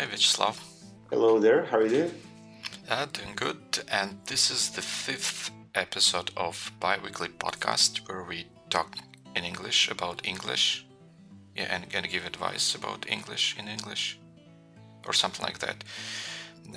Hi, 0.00 0.06
Vyacheslav. 0.06 0.58
Hello 1.10 1.38
there, 1.38 1.66
how 1.66 1.76
are 1.76 1.82
you 1.82 1.90
doing? 1.90 2.14
Yeah, 2.88 3.04
doing 3.12 3.34
good. 3.36 3.84
And 3.92 4.16
this 4.24 4.50
is 4.50 4.70
the 4.70 4.80
fifth 4.80 5.50
episode 5.74 6.30
of 6.38 6.72
Biweekly 6.80 7.28
Podcast 7.28 8.08
where 8.08 8.24
we 8.24 8.46
talk 8.70 8.96
in 9.36 9.44
English 9.44 9.90
about 9.90 10.26
English. 10.26 10.86
Yeah, 11.54 11.66
and, 11.68 11.84
and 11.94 12.08
give 12.08 12.24
advice 12.24 12.74
about 12.74 13.04
English 13.10 13.58
in 13.58 13.68
English 13.68 14.18
or 15.06 15.12
something 15.12 15.44
like 15.44 15.58
that. 15.58 15.84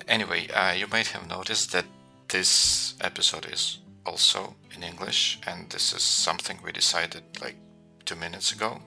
Anyway, 0.06 0.50
uh, 0.50 0.74
you 0.74 0.88
might 0.88 1.08
have 1.08 1.26
noticed 1.26 1.72
that 1.72 1.86
this 2.28 2.96
episode 3.00 3.46
is 3.46 3.80
also 4.06 4.54
in 4.76 4.84
English, 4.84 5.40
and 5.48 5.70
this 5.70 5.94
is 5.94 6.02
something 6.02 6.60
we 6.62 6.74
decided 6.74 7.24
like 7.42 7.56
two 8.04 8.16
minutes 8.18 8.52
ago. 8.52 8.82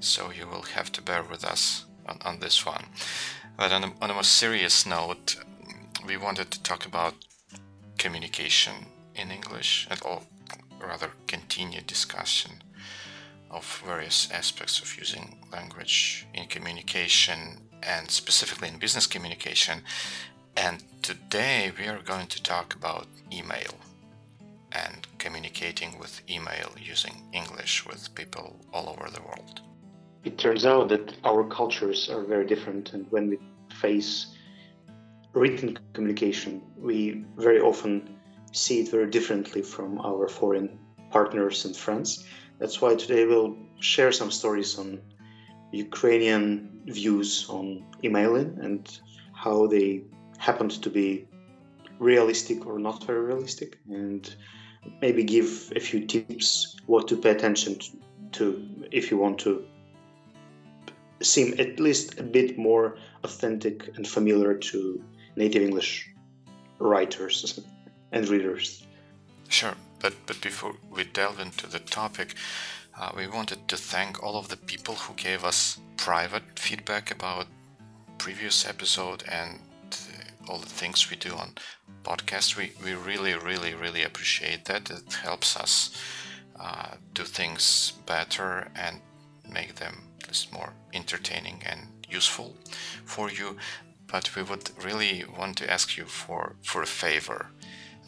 So 0.00 0.30
you 0.30 0.46
will 0.46 0.62
have 0.74 0.90
to 0.92 1.02
bear 1.02 1.22
with 1.22 1.44
us 1.44 1.84
on, 2.06 2.18
on 2.24 2.40
this 2.40 2.64
one. 2.66 2.84
But 3.62 3.70
on 3.70 3.84
a, 3.84 3.92
on 4.02 4.10
a 4.10 4.14
more 4.14 4.24
serious 4.24 4.86
note, 4.86 5.36
we 6.04 6.16
wanted 6.16 6.50
to 6.50 6.60
talk 6.64 6.84
about 6.84 7.14
communication 7.96 8.86
in 9.14 9.30
English 9.30 9.86
and 9.88 10.02
or 10.02 10.22
rather 10.80 11.12
continued 11.28 11.86
discussion 11.86 12.50
of 13.52 13.80
various 13.86 14.28
aspects 14.32 14.80
of 14.80 14.98
using 14.98 15.38
language 15.52 16.26
in 16.34 16.48
communication 16.48 17.60
and 17.84 18.10
specifically 18.10 18.66
in 18.66 18.78
business 18.78 19.06
communication. 19.06 19.82
And 20.56 20.82
today 21.00 21.70
we 21.78 21.86
are 21.86 22.02
going 22.02 22.26
to 22.34 22.42
talk 22.42 22.74
about 22.74 23.06
email 23.32 23.74
and 24.72 25.06
communicating 25.18 26.00
with 26.00 26.20
email 26.28 26.72
using 26.76 27.22
English 27.32 27.86
with 27.86 28.12
people 28.16 28.56
all 28.72 28.88
over 28.88 29.08
the 29.08 29.22
world. 29.22 29.60
It 30.24 30.36
turns 30.38 30.64
out 30.66 30.88
that 30.88 31.14
our 31.24 31.44
cultures 31.44 32.08
are 32.08 32.22
very 32.22 32.46
different, 32.46 32.92
and 32.92 33.10
when 33.10 33.28
we 33.30 33.38
face 33.82 34.10
written 35.34 35.78
communication, 35.94 36.62
we 36.78 37.24
very 37.36 37.60
often 37.60 37.94
see 38.52 38.80
it 38.80 38.90
very 38.90 39.08
differently 39.10 39.62
from 39.62 39.98
our 40.00 40.28
foreign 40.28 40.78
partners 41.10 41.64
and 41.64 41.76
friends. 41.76 42.24
That's 42.58 42.80
why 42.80 42.94
today 42.94 43.24
we'll 43.26 43.56
share 43.80 44.12
some 44.12 44.30
stories 44.30 44.78
on 44.78 45.00
Ukrainian 45.72 46.46
views 46.86 47.46
on 47.48 47.84
emailing 48.04 48.58
and 48.66 48.82
how 49.44 49.66
they 49.66 50.04
happened 50.38 50.72
to 50.82 50.90
be 50.90 51.26
realistic 51.98 52.66
or 52.66 52.78
not 52.78 53.04
very 53.04 53.22
realistic, 53.30 53.78
and 53.88 54.22
maybe 55.00 55.22
give 55.24 55.72
a 55.76 55.80
few 55.80 56.06
tips 56.06 56.76
what 56.86 57.08
to 57.08 57.16
pay 57.16 57.30
attention 57.30 57.78
to 58.32 58.44
if 58.90 59.10
you 59.10 59.16
want 59.16 59.38
to 59.38 59.64
seem 61.22 61.54
at 61.58 61.80
least 61.80 62.18
a 62.18 62.22
bit 62.22 62.58
more 62.58 62.96
authentic 63.24 63.96
and 63.96 64.06
familiar 64.06 64.54
to 64.54 65.02
native 65.36 65.62
English 65.62 66.10
writers 66.78 67.60
and 68.12 68.28
readers. 68.28 68.84
Sure, 69.48 69.74
but, 70.00 70.14
but 70.26 70.40
before 70.40 70.74
we 70.90 71.04
delve 71.04 71.40
into 71.40 71.66
the 71.66 71.78
topic, 71.78 72.34
uh, 72.98 73.10
we 73.16 73.26
wanted 73.26 73.66
to 73.68 73.76
thank 73.76 74.22
all 74.22 74.36
of 74.36 74.48
the 74.48 74.56
people 74.56 74.94
who 74.94 75.14
gave 75.14 75.44
us 75.44 75.78
private 75.96 76.58
feedback 76.58 77.10
about 77.10 77.46
previous 78.18 78.66
episode 78.66 79.24
and 79.28 79.60
all 80.48 80.58
the 80.58 80.66
things 80.66 81.10
we 81.10 81.16
do 81.16 81.34
on 81.34 81.54
podcast. 82.04 82.56
We, 82.56 82.72
we 82.84 82.94
really, 82.94 83.34
really, 83.34 83.74
really 83.74 84.02
appreciate 84.02 84.64
that. 84.66 84.90
It 84.90 85.12
helps 85.12 85.56
us 85.56 85.96
uh, 86.58 86.96
do 87.14 87.24
things 87.24 87.92
better 88.06 88.68
and 88.74 89.00
make 89.48 89.76
them 89.76 90.02
just 90.22 90.52
more 90.52 90.72
entertaining 90.92 91.62
and 91.66 91.80
useful 92.08 92.54
for 93.04 93.30
you. 93.30 93.56
But 94.06 94.34
we 94.36 94.42
would 94.42 94.70
really 94.84 95.24
want 95.38 95.56
to 95.58 95.70
ask 95.70 95.96
you 95.96 96.04
for, 96.04 96.56
for 96.62 96.82
a 96.82 96.86
favor. 96.86 97.46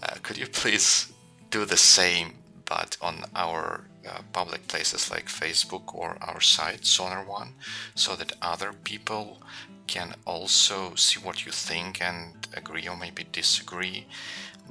Uh, 0.02 0.16
could 0.22 0.36
you 0.36 0.46
please 0.46 1.12
do 1.50 1.64
the 1.64 1.76
same, 1.76 2.34
but 2.66 2.96
on 3.00 3.24
our 3.34 3.84
uh, 4.06 4.20
public 4.32 4.66
places 4.68 5.10
like 5.10 5.26
Facebook 5.26 5.94
or 5.94 6.18
our 6.20 6.40
site, 6.40 6.84
Sonar 6.84 7.24
One, 7.24 7.54
so 7.94 8.14
that 8.16 8.32
other 8.42 8.72
people 8.72 9.40
can 9.86 10.14
also 10.26 10.94
see 10.94 11.20
what 11.20 11.46
you 11.46 11.52
think 11.52 12.02
and 12.02 12.46
agree 12.54 12.88
or 12.88 12.96
maybe 12.96 13.24
disagree 13.32 14.06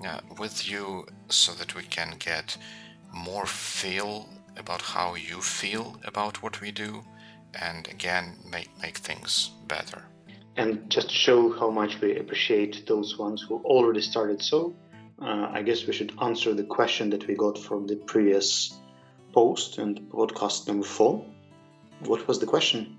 uh, 0.05 0.19
with 0.37 0.69
you 0.69 1.07
so 1.29 1.53
that 1.53 1.75
we 1.75 1.83
can 1.83 2.15
get 2.19 2.57
more 3.13 3.45
feel 3.45 4.29
about 4.57 4.81
how 4.81 5.15
you 5.15 5.41
feel 5.41 5.99
about 6.03 6.41
what 6.43 6.61
we 6.61 6.71
do 6.71 7.03
and 7.61 7.87
again 7.87 8.37
make, 8.51 8.69
make 8.81 8.97
things 8.97 9.51
better. 9.67 10.03
And 10.55 10.89
just 10.89 11.09
to 11.09 11.15
show 11.15 11.51
how 11.51 11.69
much 11.69 11.99
we 11.99 12.17
appreciate 12.17 12.85
those 12.85 13.17
ones 13.17 13.41
who 13.41 13.55
already 13.63 14.01
started 14.01 14.41
so, 14.41 14.75
uh, 15.21 15.49
I 15.51 15.61
guess 15.61 15.87
we 15.87 15.93
should 15.93 16.13
answer 16.21 16.53
the 16.53 16.63
question 16.63 17.09
that 17.11 17.27
we 17.27 17.35
got 17.35 17.57
from 17.57 17.87
the 17.87 17.95
previous 17.95 18.77
post 19.31 19.77
and 19.77 19.99
podcast 20.11 20.67
number 20.67 20.85
four. 20.85 21.25
What 22.05 22.27
was 22.27 22.39
the 22.39 22.45
question? 22.45 22.97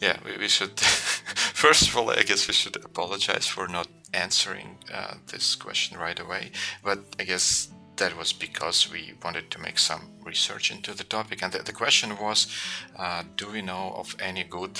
Yeah, 0.00 0.18
we, 0.24 0.36
we 0.38 0.48
should. 0.48 0.78
First 0.80 1.88
of 1.88 1.96
all, 1.96 2.10
I 2.10 2.22
guess 2.22 2.46
we 2.48 2.54
should 2.54 2.76
apologize 2.76 3.46
for 3.46 3.68
not 3.68 3.88
answering 4.14 4.78
uh, 4.92 5.14
this 5.26 5.54
question 5.54 5.98
right 5.98 6.18
away. 6.18 6.52
But 6.82 7.00
I 7.18 7.24
guess 7.24 7.68
that 7.97 8.17
was 8.17 8.33
because 8.33 8.91
we 8.91 9.13
wanted 9.23 9.51
to 9.51 9.59
make 9.59 9.77
some 9.77 10.09
research 10.25 10.71
into 10.71 10.93
the 10.93 11.03
topic. 11.03 11.43
And 11.43 11.53
the, 11.53 11.59
the 11.59 11.73
question 11.73 12.17
was 12.17 12.47
uh, 12.97 13.23
Do 13.37 13.49
we 13.51 13.61
know 13.61 13.93
of 13.95 14.15
any 14.19 14.43
good 14.43 14.79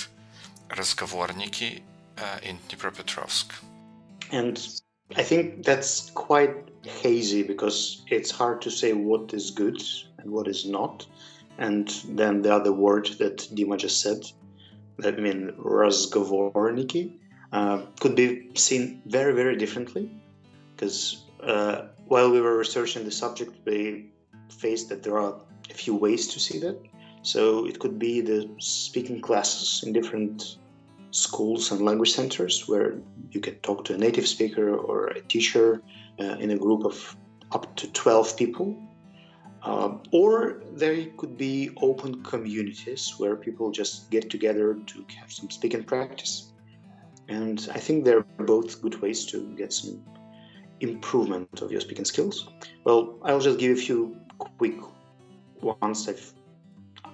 разговорники 0.69 1.81
uh, 2.17 2.39
in 2.41 2.57
Dnipropetrovsk? 2.69 3.51
And 4.31 4.59
I 5.15 5.23
think 5.23 5.63
that's 5.63 6.09
quite 6.11 6.55
hazy 6.83 7.43
because 7.43 8.03
it's 8.09 8.31
hard 8.31 8.61
to 8.63 8.71
say 8.71 8.93
what 8.93 9.33
is 9.33 9.51
good 9.51 9.81
and 10.17 10.31
what 10.31 10.47
is 10.47 10.65
not. 10.65 11.05
And 11.57 11.87
then 12.09 12.41
the 12.41 12.53
other 12.53 12.73
word 12.73 13.07
that 13.19 13.37
Dima 13.53 13.77
just 13.77 14.01
said, 14.01 14.25
that 14.97 15.19
mean 15.19 15.51
разговорники, 15.57 17.11
uh, 17.51 17.83
could 17.99 18.15
be 18.15 18.49
seen 18.55 19.01
very, 19.05 19.33
very 19.33 19.55
differently. 19.55 20.09
Because 20.75 21.23
uh, 21.41 21.87
while 22.08 22.30
we 22.30 22.40
were 22.40 22.56
researching 22.56 23.04
the 23.04 23.10
subject, 23.10 23.52
we 23.64 24.10
faced 24.50 24.88
that 24.88 25.02
there 25.02 25.18
are 25.18 25.34
a 25.70 25.74
few 25.74 25.94
ways 25.94 26.26
to 26.28 26.40
see 26.40 26.58
that. 26.60 26.78
So 27.22 27.66
it 27.66 27.78
could 27.78 27.98
be 27.98 28.20
the 28.20 28.48
speaking 28.58 29.20
classes 29.20 29.82
in 29.84 29.92
different 29.92 30.56
schools 31.10 31.70
and 31.70 31.82
language 31.82 32.12
centers 32.12 32.68
where 32.68 32.98
you 33.30 33.40
can 33.40 33.56
talk 33.60 33.84
to 33.84 33.94
a 33.94 33.98
native 33.98 34.26
speaker 34.26 34.74
or 34.74 35.08
a 35.08 35.20
teacher 35.20 35.82
uh, 36.20 36.36
in 36.40 36.50
a 36.50 36.56
group 36.56 36.84
of 36.84 37.16
up 37.52 37.76
to 37.76 37.90
12 37.92 38.36
people. 38.36 38.76
Uh, 39.62 39.98
or 40.12 40.62
there 40.72 41.04
could 41.16 41.36
be 41.36 41.70
open 41.82 42.22
communities 42.22 43.14
where 43.18 43.36
people 43.36 43.70
just 43.70 44.10
get 44.10 44.30
together 44.30 44.78
to 44.86 45.04
have 45.20 45.30
some 45.30 45.50
speaking 45.50 45.84
practice. 45.84 46.52
And 47.28 47.68
I 47.74 47.78
think 47.78 48.04
they're 48.04 48.22
both 48.38 48.80
good 48.80 49.02
ways 49.02 49.26
to 49.26 49.54
get 49.56 49.72
some 49.72 50.00
improvement 50.80 51.60
of 51.62 51.70
your 51.72 51.80
speaking 51.80 52.04
skills. 52.04 52.48
Well, 52.84 53.18
I'll 53.22 53.40
just 53.40 53.58
give 53.58 53.76
a 53.76 53.80
few 53.80 54.16
quick 54.38 54.76
ones 55.60 56.08
I've, 56.08 56.32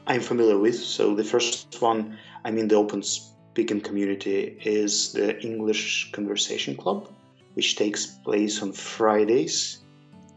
I'm 0.07 0.21
familiar 0.21 0.59
with. 0.59 0.77
So 0.77 1.15
the 1.15 1.25
first 1.25 1.81
one, 1.81 2.19
I 2.45 2.51
mean, 2.51 2.69
the 2.69 2.77
open 2.77 3.03
speaking 3.03 3.81
community 3.81 4.59
is 4.65 5.13
the 5.13 5.41
English 5.43 6.13
Conversation 6.13 6.77
Club, 6.77 7.09
which 7.55 7.77
takes 7.77 8.07
place 8.07 8.63
on 8.63 8.73
Fridays 8.73 9.81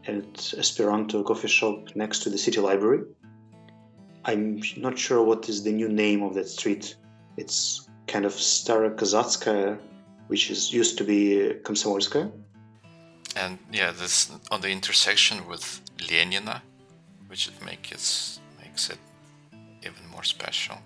at 0.06 0.54
Esperanto 0.56 1.22
coffee 1.22 1.48
shop 1.48 1.94
next 1.94 2.20
to 2.20 2.30
the 2.30 2.38
city 2.38 2.60
library. 2.60 3.02
I'm 4.24 4.62
not 4.76 4.98
sure 4.98 5.22
what 5.22 5.48
is 5.48 5.62
the 5.62 5.72
new 5.72 5.88
name 5.88 6.22
of 6.22 6.34
that 6.34 6.48
street. 6.48 6.96
It's 7.36 7.88
kind 8.06 8.24
of 8.24 8.32
Stara 8.32 8.94
Kazatskaya, 8.94 9.78
which 10.28 10.50
is 10.50 10.72
used 10.72 10.98
to 10.98 11.04
be 11.04 11.52
Komsomolskaya. 11.62 12.30
And 13.38 13.58
yeah, 13.72 13.92
this 13.92 14.32
on 14.50 14.60
the 14.60 14.68
intersection 14.68 15.46
with 15.46 15.80
Lenina, 15.98 16.60
which 17.28 17.46
it 17.48 17.64
makes 17.64 17.92
it 17.92 18.40
makes 18.60 18.90
it 18.90 18.98
even 19.82 20.04
more 20.10 20.24
special. 20.24 20.76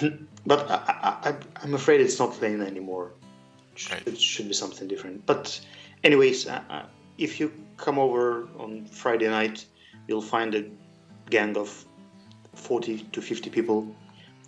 but 0.46 0.70
I, 0.70 1.34
am 1.62 1.74
afraid 1.74 2.00
it's 2.00 2.18
not 2.18 2.40
Lenin 2.40 2.66
anymore. 2.66 3.12
Right. 3.90 4.06
It 4.06 4.20
should 4.20 4.48
be 4.48 4.54
something 4.54 4.88
different. 4.88 5.24
But, 5.26 5.58
anyways, 6.04 6.46
uh, 6.46 6.60
uh, 6.68 6.82
if 7.16 7.40
you 7.40 7.52
come 7.78 7.98
over 7.98 8.48
on 8.58 8.84
Friday 8.86 9.28
night, 9.28 9.64
you'll 10.06 10.28
find 10.36 10.54
a 10.54 10.64
gang 11.30 11.56
of 11.56 11.84
40 12.54 12.98
to 13.12 13.22
50 13.22 13.48
people 13.50 13.94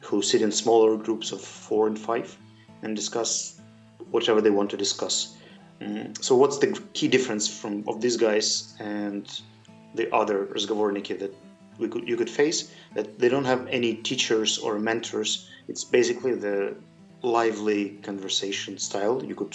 who 0.00 0.20
sit 0.20 0.42
in 0.42 0.52
smaller 0.52 0.96
groups 0.96 1.32
of 1.32 1.40
four 1.40 1.86
and 1.86 1.98
five 1.98 2.36
and 2.82 2.94
discuss 2.94 3.60
whatever 4.10 4.42
they 4.42 4.50
want 4.50 4.70
to 4.70 4.76
discuss. 4.76 5.36
So 6.24 6.34
what's 6.34 6.58
the 6.58 6.72
key 6.94 7.08
difference 7.08 7.46
from 7.46 7.84
of 7.86 8.00
these 8.00 8.16
guys 8.16 8.74
and 8.80 9.30
the 9.94 10.10
other 10.10 10.46
Razgovorniki 10.46 11.18
that 11.18 11.34
we 11.78 11.86
could 11.88 12.08
you 12.08 12.16
could 12.16 12.30
face? 12.30 12.72
That 12.94 13.18
they 13.18 13.28
don't 13.28 13.44
have 13.44 13.66
any 13.66 13.96
teachers 13.96 14.56
or 14.56 14.78
mentors. 14.78 15.50
It's 15.68 15.84
basically 15.84 16.34
the 16.34 16.76
lively 17.22 17.98
conversation 18.02 18.78
style 18.78 19.22
you 19.22 19.34
could 19.34 19.54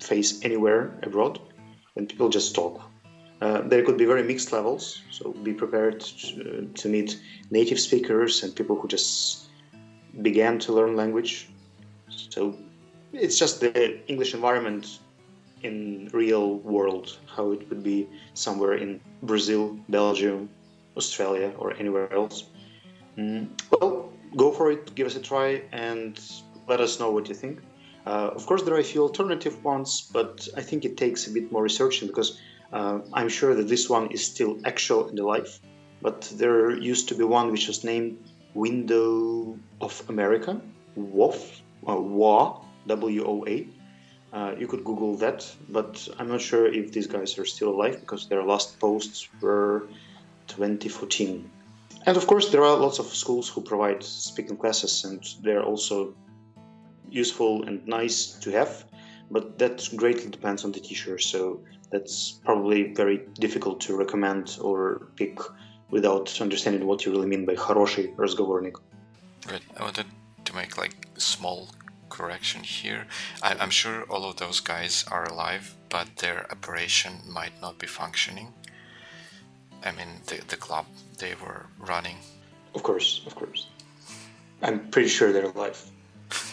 face 0.00 0.42
anywhere 0.42 0.98
abroad, 1.02 1.40
and 1.96 2.08
people 2.08 2.30
just 2.30 2.54
talk. 2.54 2.80
Uh, 3.42 3.60
there 3.68 3.84
could 3.84 3.98
be 3.98 4.06
very 4.06 4.22
mixed 4.22 4.52
levels, 4.52 5.02
so 5.10 5.32
be 5.32 5.52
prepared 5.52 6.00
to, 6.00 6.40
uh, 6.40 6.78
to 6.80 6.88
meet 6.88 7.20
native 7.50 7.78
speakers 7.78 8.42
and 8.42 8.56
people 8.56 8.76
who 8.76 8.88
just 8.88 9.48
began 10.22 10.58
to 10.58 10.72
learn 10.72 10.96
language. 10.96 11.48
So 12.08 12.56
it's 13.12 13.38
just 13.38 13.60
the 13.60 14.00
English 14.08 14.32
environment 14.32 15.00
in 15.62 16.10
real 16.12 16.56
world, 16.58 17.18
how 17.26 17.52
it 17.52 17.68
would 17.68 17.82
be 17.82 18.08
somewhere 18.34 18.74
in 18.74 19.00
Brazil, 19.22 19.78
Belgium, 19.88 20.48
Australia, 20.96 21.52
or 21.58 21.74
anywhere 21.74 22.12
else. 22.12 22.44
Mm, 23.16 23.48
well, 23.70 24.12
go 24.36 24.50
for 24.50 24.70
it, 24.70 24.94
give 24.94 25.06
us 25.06 25.16
a 25.16 25.20
try, 25.20 25.62
and 25.72 26.20
let 26.68 26.80
us 26.80 27.00
know 27.00 27.10
what 27.10 27.28
you 27.28 27.34
think. 27.34 27.60
Uh, 28.06 28.30
of 28.34 28.46
course, 28.46 28.62
there 28.62 28.74
are 28.74 28.78
a 28.78 28.84
few 28.84 29.02
alternative 29.02 29.62
ones, 29.64 30.08
but 30.12 30.46
I 30.56 30.62
think 30.62 30.84
it 30.84 30.96
takes 30.96 31.26
a 31.26 31.30
bit 31.30 31.50
more 31.50 31.62
researching 31.62 32.06
because 32.06 32.40
uh, 32.72 33.00
I'm 33.12 33.28
sure 33.28 33.54
that 33.54 33.68
this 33.68 33.88
one 33.88 34.10
is 34.10 34.24
still 34.24 34.58
actual 34.64 35.08
in 35.08 35.16
the 35.16 35.24
life. 35.24 35.60
But 36.02 36.32
there 36.36 36.70
used 36.70 37.08
to 37.08 37.14
be 37.14 37.24
one 37.24 37.50
which 37.50 37.66
was 37.66 37.82
named 37.82 38.18
Window 38.54 39.58
of 39.80 40.02
America, 40.08 40.60
WOF, 40.96 41.60
uh, 41.86 41.96
WA, 41.96 42.60
W-O-A. 42.86 43.68
Uh, 44.35 44.55
you 44.57 44.67
could 44.67 44.83
Google 44.85 45.15
that, 45.17 45.45
but 45.69 46.07
I'm 46.17 46.29
not 46.29 46.39
sure 46.39 46.65
if 46.65 46.93
these 46.93 47.07
guys 47.07 47.37
are 47.37 47.45
still 47.45 47.69
alive 47.69 47.99
because 47.99 48.27
their 48.29 48.43
last 48.43 48.79
posts 48.79 49.27
were 49.41 49.87
2014. 50.47 51.49
And 52.05 52.17
of 52.17 52.27
course, 52.27 52.49
there 52.49 52.63
are 52.63 52.77
lots 52.77 52.99
of 52.99 53.07
schools 53.07 53.49
who 53.49 53.61
provide 53.61 54.03
speaking 54.03 54.57
classes, 54.57 55.03
and 55.03 55.21
they're 55.43 55.63
also 55.63 56.13
useful 57.09 57.63
and 57.63 57.85
nice 57.85 58.27
to 58.41 58.51
have, 58.51 58.85
but 59.29 59.59
that 59.59 59.87
greatly 59.97 60.29
depends 60.29 60.63
on 60.63 60.71
the 60.71 60.79
teacher. 60.79 61.19
So 61.19 61.59
that's 61.91 62.39
probably 62.45 62.93
very 62.93 63.21
difficult 63.33 63.81
to 63.81 63.97
recommend 63.97 64.57
or 64.61 65.09
pick 65.17 65.39
without 65.89 66.39
understanding 66.39 66.87
what 66.87 67.05
you 67.05 67.11
really 67.11 67.27
mean 67.27 67.45
by 67.45 67.55
хороший 67.55 68.15
разговорник. 68.15 68.75
Right. 69.51 69.61
I 69.77 69.83
wanted 69.83 70.05
to 70.45 70.55
make 70.55 70.77
like 70.77 70.95
a 71.17 71.19
small 71.19 71.69
correction 72.08 72.62
here. 72.62 73.06
I, 73.42 73.62
am 73.62 73.70
sure 73.70 74.02
all 74.04 74.24
of 74.24 74.36
those 74.36 74.60
guys 74.60 75.04
are 75.10 75.24
alive, 75.24 75.74
but 75.88 76.16
their 76.16 76.50
operation 76.50 77.20
might 77.28 77.60
not 77.60 77.78
be 77.78 77.86
functioning. 77.86 78.52
I 79.84 79.92
mean, 79.92 80.08
the, 80.26 80.40
the 80.48 80.56
club 80.56 80.86
they 81.18 81.34
were 81.34 81.66
running. 81.78 82.16
Of 82.74 82.82
course, 82.82 83.22
of 83.26 83.34
course. 83.34 83.68
I'm 84.62 84.88
pretty 84.90 85.08
sure 85.08 85.32
they're 85.32 85.44
alive. 85.44 85.84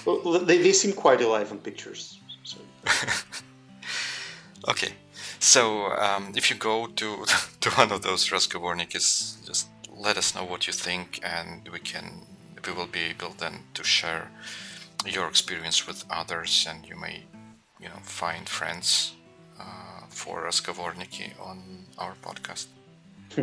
well, 0.06 0.40
they, 0.40 0.58
they 0.58 0.74
seem 0.74 0.94
quite 0.94 1.22
alive 1.22 1.52
on 1.52 1.60
pictures. 1.60 2.20
So. 2.44 2.58
okay, 4.70 4.94
so 5.40 5.92
um, 5.98 6.32
if 6.36 6.50
you 6.50 6.56
go 6.56 6.88
to 6.88 7.26
to 7.62 7.70
one 7.72 7.92
of 7.92 8.02
those 8.02 8.30
Razgovorniks, 8.30 9.46
just 9.46 9.68
let 9.96 10.18
us 10.18 10.36
know 10.36 10.44
what 10.44 10.68
you 10.68 10.74
think, 10.74 11.20
and 11.24 11.68
we 11.72 11.80
can 11.80 12.26
we 12.66 12.74
will 12.74 12.88
be 12.88 13.02
able 13.02 13.32
then 13.38 13.64
to 13.74 13.84
share 13.84 14.30
your 15.06 15.28
experience 15.28 15.88
with 15.88 16.06
others, 16.10 16.68
and 16.70 16.86
you 16.86 16.96
may 16.96 17.24
you 17.80 17.88
know 17.90 18.02
find 18.04 18.48
friends 18.48 19.14
uh, 19.60 20.06
for 20.10 20.44
Razgovorniki 20.44 21.32
on 21.42 21.86
our 21.98 22.14
podcast. 22.22 22.68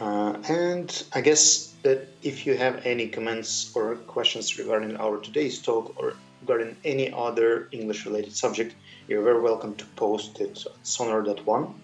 uh, 0.00 0.34
and 0.48 1.04
I 1.14 1.20
guess 1.20 1.74
that 1.82 2.08
if 2.22 2.46
you 2.46 2.56
have 2.56 2.84
any 2.84 3.08
comments 3.08 3.72
or 3.74 3.96
questions 3.96 4.58
regarding 4.58 4.96
our 4.96 5.18
today's 5.18 5.60
talk 5.60 5.94
or 5.96 6.14
regarding 6.40 6.76
any 6.84 7.12
other 7.12 7.68
English 7.72 8.06
related 8.06 8.34
subject, 8.34 8.74
you're 9.08 9.22
very 9.22 9.40
welcome 9.40 9.74
to 9.76 9.84
post 9.96 10.40
it 10.40 10.64
at 10.66 10.86
sonar.one 10.86 11.74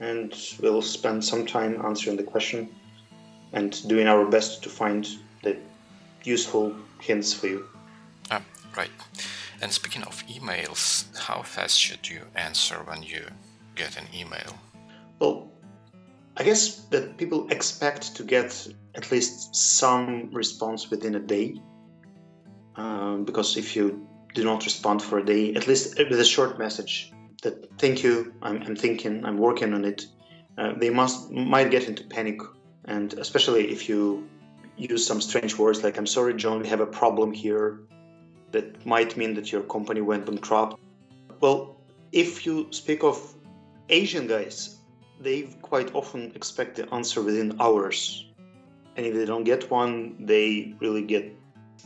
and 0.00 0.34
we'll 0.60 0.82
spend 0.82 1.24
some 1.24 1.44
time 1.44 1.84
answering 1.84 2.16
the 2.16 2.22
question 2.22 2.68
and 3.52 3.86
doing 3.88 4.06
our 4.06 4.24
best 4.26 4.62
to 4.62 4.68
find 4.68 5.08
the 5.42 5.56
useful 6.24 6.74
hints 7.00 7.32
for 7.32 7.48
you. 7.48 7.66
Right. 8.78 8.90
And 9.60 9.72
speaking 9.72 10.04
of 10.04 10.24
emails, 10.28 10.82
how 11.18 11.42
fast 11.42 11.76
should 11.76 12.08
you 12.08 12.20
answer 12.36 12.76
when 12.84 13.02
you 13.02 13.22
get 13.74 13.98
an 13.98 14.06
email? 14.14 14.50
Well, 15.18 15.50
I 16.36 16.44
guess 16.44 16.76
that 16.92 17.16
people 17.16 17.48
expect 17.50 18.14
to 18.14 18.22
get 18.22 18.68
at 18.94 19.10
least 19.10 19.56
some 19.56 20.30
response 20.32 20.90
within 20.90 21.16
a 21.16 21.18
day. 21.18 21.60
Um, 22.76 23.24
because 23.24 23.56
if 23.56 23.74
you 23.74 24.06
do 24.36 24.44
not 24.44 24.64
respond 24.64 25.02
for 25.02 25.18
a 25.18 25.24
day, 25.24 25.56
at 25.56 25.66
least 25.66 25.98
with 25.98 26.20
a 26.20 26.24
short 26.24 26.56
message 26.56 27.12
that 27.42 27.54
thank 27.78 28.04
you, 28.04 28.32
I'm, 28.42 28.62
I'm 28.62 28.76
thinking, 28.76 29.24
I'm 29.24 29.38
working 29.38 29.74
on 29.74 29.84
it, 29.84 30.06
uh, 30.56 30.74
they 30.76 30.90
must 30.90 31.32
might 31.32 31.72
get 31.72 31.88
into 31.88 32.04
panic. 32.04 32.40
And 32.84 33.12
especially 33.14 33.72
if 33.72 33.88
you 33.88 34.28
use 34.76 35.04
some 35.04 35.20
strange 35.20 35.58
words 35.58 35.82
like 35.82 35.98
"I'm 35.98 36.06
sorry, 36.06 36.34
John, 36.34 36.60
we 36.62 36.68
have 36.68 36.80
a 36.80 36.86
problem 36.86 37.32
here," 37.32 37.80
that 38.52 38.84
might 38.86 39.16
mean 39.16 39.34
that 39.34 39.52
your 39.52 39.62
company 39.62 40.00
went 40.00 40.26
bankrupt. 40.26 40.80
Well, 41.40 41.76
if 42.12 42.46
you 42.46 42.68
speak 42.70 43.04
of 43.04 43.34
Asian 43.88 44.26
guys, 44.26 44.76
they 45.20 45.42
quite 45.62 45.94
often 45.94 46.32
expect 46.34 46.76
the 46.76 46.92
answer 46.94 47.22
within 47.22 47.56
hours. 47.60 48.26
And 48.96 49.06
if 49.06 49.14
they 49.14 49.24
don't 49.24 49.44
get 49.44 49.70
one, 49.70 50.16
they 50.18 50.74
really 50.80 51.02
get 51.02 51.32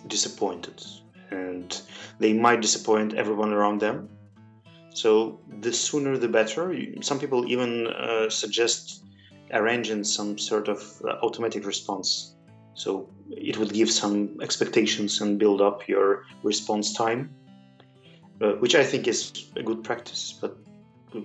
disappointed. 0.06 0.84
And 1.30 1.80
they 2.18 2.32
might 2.32 2.60
disappoint 2.60 3.14
everyone 3.14 3.52
around 3.52 3.80
them. 3.80 4.08
So 4.94 5.40
the 5.60 5.72
sooner 5.72 6.18
the 6.18 6.28
better. 6.28 6.74
Some 7.00 7.18
people 7.18 7.50
even 7.50 7.86
uh, 7.86 8.28
suggest 8.28 9.04
arranging 9.52 10.04
some 10.04 10.38
sort 10.38 10.68
of 10.68 11.02
uh, 11.04 11.16
automatic 11.22 11.66
response. 11.66 12.34
So 12.74 13.08
it 13.30 13.56
would 13.58 13.72
give 13.72 13.90
some 13.90 14.38
expectations 14.40 15.20
and 15.20 15.38
build 15.38 15.60
up 15.60 15.88
your 15.88 16.24
response 16.42 16.92
time, 16.94 17.34
uh, 18.40 18.52
which 18.52 18.74
I 18.74 18.84
think 18.84 19.06
is 19.08 19.50
a 19.56 19.62
good 19.62 19.84
practice. 19.84 20.38
But 20.40 20.56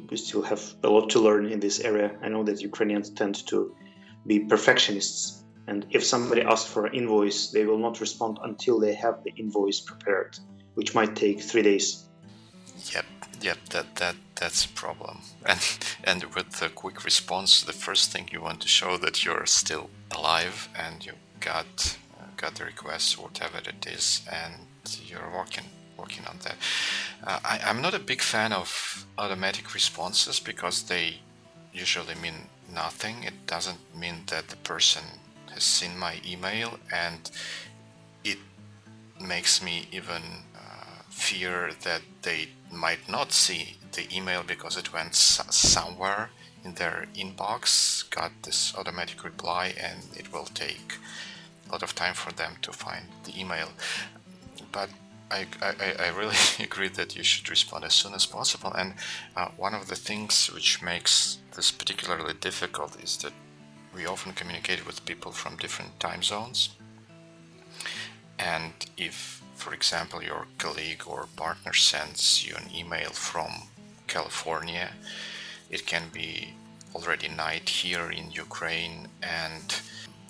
we 0.10 0.18
still 0.18 0.42
have 0.42 0.62
a 0.84 0.90
lot 0.90 1.10
to 1.12 1.20
learn 1.20 1.46
in 1.46 1.60
this 1.60 1.80
area. 1.80 2.12
I 2.22 2.28
know 2.30 2.44
that 2.44 2.62
Ukrainians 2.62 3.10
tend 3.10 3.48
to 3.48 3.76
be 4.26 4.40
perfectionists, 4.40 5.44
and 5.68 5.86
if 5.92 6.04
somebody 6.04 6.42
asks 6.42 6.70
for 6.70 6.86
an 6.86 6.94
invoice, 6.94 7.52
they 7.52 7.66
will 7.66 7.78
not 7.78 8.00
respond 8.02 8.40
until 8.44 8.80
they 8.80 8.94
have 8.96 9.24
the 9.24 9.32
invoice 9.36 9.80
prepared, 9.80 10.38
which 10.76 10.94
might 10.94 11.16
take 11.16 11.42
three 11.42 11.62
days. 11.62 12.04
Yep, 12.94 13.06
yep, 13.42 13.58
that 13.70 13.96
that 13.96 14.16
that's 14.36 14.66
a 14.66 14.70
problem. 14.70 15.20
And 15.46 15.62
and 16.04 16.24
with 16.36 16.60
the 16.60 16.70
quick 16.70 17.04
response, 17.06 17.62
the 17.62 17.74
first 17.74 18.12
thing 18.12 18.30
you 18.32 18.42
want 18.42 18.62
to 18.62 18.68
show 18.68 18.98
that 18.98 19.24
you're 19.24 19.46
still 19.46 19.90
alive 20.12 20.70
and 20.76 21.06
you 21.06 21.14
got 21.40 21.98
got 22.38 22.56
the 22.56 22.66
request, 22.66 23.18
whatever 23.18 23.58
it 23.58 23.86
is, 23.88 24.22
and 24.32 24.54
you're 25.06 25.32
working 25.36 25.66
working 25.98 26.26
on 26.28 26.38
that. 26.44 26.56
Uh, 27.24 27.40
I, 27.44 27.60
I'm 27.66 27.82
not 27.82 27.94
a 27.94 28.00
big 28.00 28.22
fan 28.22 28.54
of 28.54 29.06
automatic 29.18 29.74
responses 29.74 30.40
because 30.40 30.84
they 30.84 31.16
usually 31.74 32.16
mean 32.16 32.50
nothing. 32.74 33.24
It 33.24 33.48
doesn't 33.48 33.80
mean 33.96 34.24
that 34.28 34.50
the 34.50 34.58
person 34.58 35.04
has 35.54 35.64
seen 35.64 35.98
my 35.98 36.22
email, 36.26 36.80
and 36.94 37.30
it 38.24 38.38
makes 39.20 39.62
me 39.62 39.88
even 39.92 40.22
uh, 40.56 41.02
fear 41.10 41.72
that 41.84 42.02
they 42.22 42.50
might 42.72 43.10
not 43.10 43.32
see 43.32 43.78
the 43.94 44.08
email 44.16 44.44
because 44.46 44.78
it 44.78 44.94
went 44.94 45.16
somewhere 45.16 46.30
in 46.68 46.74
their 46.76 47.06
inbox, 47.16 48.10
got 48.10 48.32
this 48.44 48.76
automatic 48.76 49.24
reply, 49.24 49.74
and 49.80 50.00
it 50.16 50.32
will 50.34 50.50
take 50.54 50.96
a 51.68 51.72
lot 51.72 51.84
of 51.84 51.96
time 51.96 52.14
for 52.14 52.32
them 52.34 52.54
to 52.62 52.72
find 52.72 53.06
the 53.24 53.40
email. 53.40 53.70
But 54.72 54.90
I, 55.32 55.46
I, 55.62 55.96
I, 56.00 56.10
really 56.10 56.36
agree 56.64 56.90
that 56.90 57.16
you 57.16 57.24
should 57.24 57.50
respond 57.50 57.84
as 57.86 57.94
soon 57.94 58.14
as 58.14 58.26
possible. 58.26 58.72
And 58.74 58.94
uh, 59.36 59.50
one 59.58 59.74
of 59.74 59.88
the 59.88 59.96
things 59.96 60.48
which 60.54 60.82
makes 60.82 61.40
this 61.56 61.72
particularly 61.72 62.34
difficult 62.34 63.02
is 63.04 63.18
that 63.18 63.34
we 63.96 64.06
often 64.06 64.34
communicate 64.34 64.86
with 64.86 65.06
people 65.06 65.32
from 65.32 65.58
different 65.58 66.00
time 66.00 66.24
zones. 66.24 66.70
And 68.40 68.74
if, 68.98 69.42
for 69.56 69.74
example, 69.74 70.22
your 70.22 70.46
colleague 70.58 71.04
or 71.08 71.28
partner 71.36 71.74
sends 71.74 72.46
you 72.46 72.56
an 72.56 72.70
email 72.76 73.10
from 73.10 73.52
California, 74.08 74.92
it 75.70 75.86
can 75.86 76.10
be 76.12 76.54
already 76.96 77.28
night 77.28 77.70
here 77.70 78.10
in 78.12 78.32
Ukraine 78.32 79.08
and 79.22 79.72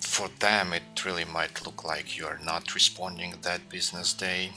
for 0.00 0.28
them 0.40 0.72
it 0.72 1.04
really 1.04 1.24
might 1.24 1.64
look 1.64 1.84
like 1.84 2.16
you 2.16 2.26
are 2.26 2.40
not 2.44 2.74
responding 2.74 3.34
that 3.42 3.68
business 3.68 4.12
day 4.12 4.52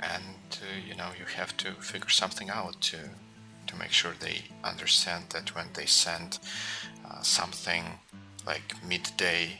and 0.00 0.48
uh, 0.62 0.64
you 0.86 0.94
know 0.94 1.10
you 1.18 1.24
have 1.24 1.56
to 1.56 1.72
figure 1.74 2.08
something 2.08 2.50
out 2.50 2.80
to 2.80 2.98
to 3.66 3.76
make 3.76 3.92
sure 3.92 4.12
they 4.18 4.42
understand 4.64 5.24
that 5.30 5.54
when 5.54 5.68
they 5.74 5.86
send 5.86 6.38
uh, 7.08 7.22
something 7.22 7.84
like 8.46 8.74
midday 8.86 9.58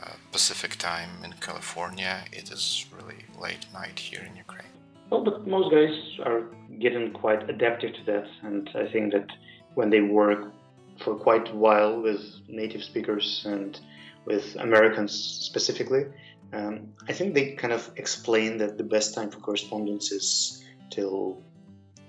uh, 0.00 0.12
Pacific 0.30 0.76
time 0.76 1.10
in 1.24 1.32
California. 1.40 2.24
It 2.32 2.50
is 2.50 2.86
really 2.96 3.24
late 3.40 3.66
night 3.72 3.98
here 3.98 4.20
in 4.28 4.36
Ukraine. 4.36 4.76
Well, 5.10 5.22
but 5.24 5.46
most 5.46 5.70
guys 5.70 6.18
are 6.24 6.44
getting 6.80 7.12
quite 7.12 7.48
adaptive 7.48 7.94
to 7.94 8.04
that, 8.06 8.26
and 8.42 8.68
I 8.74 8.86
think 8.90 9.12
that 9.12 9.28
when 9.74 9.90
they 9.90 10.00
work 10.00 10.52
for 10.98 11.14
quite 11.14 11.50
a 11.50 11.54
while 11.54 12.00
with 12.00 12.20
native 12.48 12.82
speakers 12.82 13.44
and 13.48 13.78
with 14.24 14.56
Americans 14.56 15.12
specifically, 15.12 16.06
um, 16.52 16.88
I 17.08 17.12
think 17.12 17.34
they 17.34 17.52
kind 17.52 17.72
of 17.72 17.90
explain 17.96 18.58
that 18.58 18.78
the 18.78 18.84
best 18.84 19.14
time 19.14 19.30
for 19.30 19.38
correspondence 19.38 20.10
is 20.10 20.64
till 20.90 21.42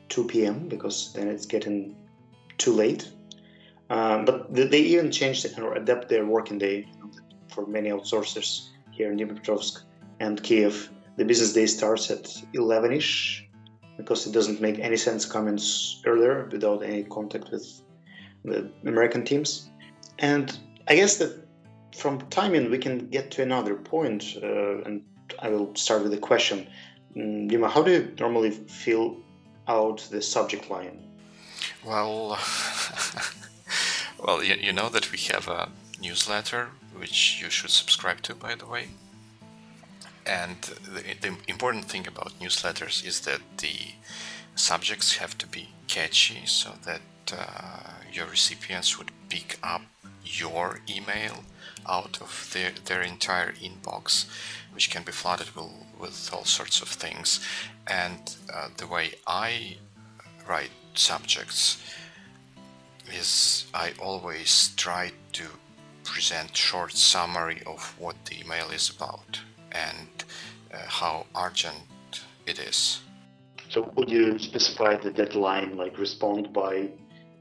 2 0.10 0.26
p.m. 0.26 0.68
because 0.68 1.14
then 1.14 1.28
it's 1.28 1.46
getting 1.46 1.96
too 2.58 2.74
late. 2.74 3.12
Um, 3.90 4.26
but 4.26 4.54
they 4.54 4.80
even 4.80 5.12
change 5.12 5.46
or 5.58 5.76
adapt 5.76 6.10
their 6.10 6.26
working 6.26 6.58
day 6.58 6.88
for 7.50 7.66
many 7.66 7.90
outsourcers 7.90 8.70
here 8.92 9.12
in 9.12 9.18
Dnipropetrovsk 9.18 9.82
and 10.20 10.42
Kiev. 10.42 10.90
The 11.18 11.26
business 11.26 11.54
day 11.54 11.66
starts 11.66 12.10
at 12.12 12.24
11ish 12.54 13.42
because 13.98 14.28
it 14.28 14.34
doesn't 14.34 14.62
make 14.62 14.80
any 14.80 14.98
sense 14.98 15.26
coming 15.26 15.60
earlier 16.06 16.48
without 16.52 16.84
any 16.84 17.04
contact 17.04 17.52
with 17.52 17.82
the 18.46 18.72
American 18.86 19.26
teams. 19.26 19.70
And 20.20 20.58
I 20.88 20.96
guess 20.96 21.18
that 21.18 21.48
from 21.96 22.20
timing 22.30 22.70
we 22.70 22.78
can 22.78 23.10
get 23.10 23.32
to 23.32 23.42
another 23.42 23.76
point, 23.76 24.38
uh, 24.42 24.84
and 24.84 25.04
I 25.40 25.50
will 25.50 25.76
start 25.76 26.04
with 26.04 26.14
a 26.14 26.18
question. 26.18 26.68
Mm, 27.16 27.50
Dima, 27.50 27.70
how 27.70 27.82
do 27.82 27.92
you 27.92 28.14
normally 28.20 28.52
fill 28.52 29.18
out 29.68 30.08
the 30.12 30.22
subject 30.22 30.70
line? 30.70 31.04
Well, 31.84 32.38
well, 34.24 34.44
you, 34.44 34.56
you 34.56 34.72
know 34.72 34.90
that 34.90 35.12
we 35.12 35.18
have 35.34 35.48
a 35.48 35.70
newsletter 36.00 36.70
which 36.96 37.42
you 37.42 37.50
should 37.50 37.70
subscribe 37.70 38.22
to, 38.24 38.36
by 38.36 38.56
the 38.56 38.66
way. 38.66 38.90
And 40.28 40.62
the, 40.62 41.16
the 41.22 41.38
important 41.48 41.86
thing 41.86 42.06
about 42.08 42.40
newsletters 42.40 43.06
is 43.06 43.22
that 43.22 43.42
the 43.58 43.78
subjects 44.56 45.18
have 45.18 45.38
to 45.38 45.48
be 45.48 45.70
catchy 45.88 46.46
so 46.46 46.72
that 46.84 47.02
uh, 47.32 47.92
your 48.12 48.28
recipients 48.28 48.98
would 48.98 49.12
pick 49.30 49.58
up 49.64 49.84
your 50.24 50.82
email 50.90 51.44
out 51.88 52.22
of 52.22 52.50
their, 52.54 52.72
their 52.86 53.02
entire 53.02 53.54
inbox, 53.54 54.28
which 54.74 54.92
can 54.92 55.04
be 55.04 55.12
flooded 55.12 55.56
with, 55.56 55.72
with 55.98 56.30
all 56.34 56.44
sorts 56.44 56.82
of 56.82 56.90
things. 56.90 57.40
And 57.88 58.36
uh, 58.54 58.68
the 58.76 58.88
way 58.88 59.14
I 59.26 59.78
write 60.48 60.72
subjects 60.94 61.82
is 63.14 63.66
I 63.74 63.94
always 64.02 64.74
try 64.76 65.12
to 65.34 65.44
present 66.04 66.56
short 66.56 66.94
summary 66.94 67.62
of 67.66 67.96
what 67.98 68.26
the 68.26 68.40
email 68.42 68.70
is 68.72 68.90
about 68.90 69.40
and 69.72 70.24
uh, 70.74 70.78
how 70.88 71.26
urgent 71.36 71.84
it 72.46 72.60
is. 72.60 73.02
So 73.70 73.92
would 73.96 74.10
you 74.10 74.40
specify 74.40 74.96
the 74.96 75.12
deadline, 75.12 75.76
like 75.76 75.98
respond 75.98 76.54
by 76.54 76.90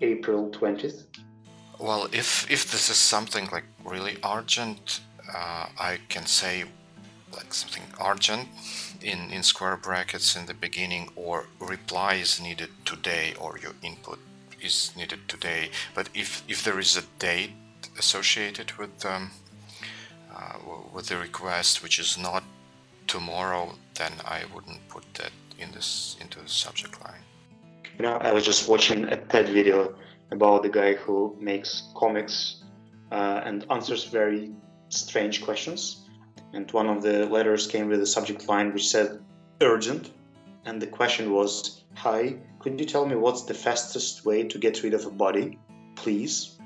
April 0.01 0.51
20th? 0.51 1.05
Well, 1.79 2.09
if 2.13 2.51
if 2.51 2.71
this 2.73 2.89
is 2.89 2.97
something 2.97 3.49
like 3.53 3.65
really 3.85 4.17
urgent, 4.25 5.01
uh, 5.33 5.67
I 5.79 5.99
can 6.09 6.27
say 6.27 6.65
like 7.33 7.53
something 7.53 7.83
urgent 8.01 8.49
in 9.03 9.31
in 9.31 9.43
square 9.43 9.77
brackets 9.77 10.37
in 10.37 10.47
the 10.47 10.55
beginning, 10.55 11.11
or 11.15 11.47
reply 11.61 12.15
is 12.15 12.41
needed 12.41 12.71
today, 12.85 13.35
or 13.39 13.59
your 13.59 13.75
input 13.83 14.19
is 14.61 14.93
needed 14.97 15.29
today. 15.29 15.71
But 15.95 16.09
if 16.15 16.43
if 16.49 16.65
there 16.65 16.79
is 16.79 16.97
a 16.97 17.03
date 17.19 17.53
associated 17.99 18.73
with 18.79 19.05
um, 19.05 19.31
uh, 20.37 20.59
with 20.93 21.07
the 21.07 21.17
request, 21.17 21.83
which 21.83 21.99
is 21.99 22.19
not 22.19 22.45
tomorrow, 23.07 23.75
then 23.95 24.13
I 24.25 24.43
wouldn't 24.55 24.87
put 24.89 25.05
that 25.15 25.33
in 25.59 25.73
this 25.73 26.17
into 26.21 26.41
the 26.41 26.49
subject 26.49 27.01
line. 27.03 27.23
You 27.99 28.03
know, 28.03 28.17
I 28.17 28.33
was 28.33 28.45
just 28.45 28.69
watching 28.69 29.05
a 29.05 29.17
TED 29.17 29.49
video 29.49 29.95
about 30.31 30.63
the 30.63 30.69
guy 30.69 30.95
who 30.95 31.35
makes 31.41 31.85
comics 31.95 32.63
uh, 33.11 33.41
and 33.45 33.65
answers 33.71 34.05
very 34.05 34.53
strange 34.91 35.43
questions. 35.43 36.03
And 36.53 36.71
one 36.73 36.89
of 36.89 37.03
the 37.03 37.27
letters 37.27 37.67
came 37.67 37.89
with 37.89 38.01
a 38.03 38.07
subject 38.07 38.47
line 38.49 38.73
which 38.73 38.89
said 38.89 39.21
urgent. 39.63 40.11
And 40.67 40.83
the 40.83 40.87
question 40.87 41.33
was, 41.33 41.85
Hi, 41.95 42.37
could 42.59 42.79
you 42.79 42.87
tell 42.87 43.07
me 43.07 43.17
what's 43.17 43.43
the 43.43 43.55
fastest 43.55 44.27
way 44.27 44.43
to 44.45 44.59
get 44.59 44.83
rid 44.83 44.93
of 44.93 45.07
a 45.07 45.11
body, 45.11 45.59
please? 45.95 46.59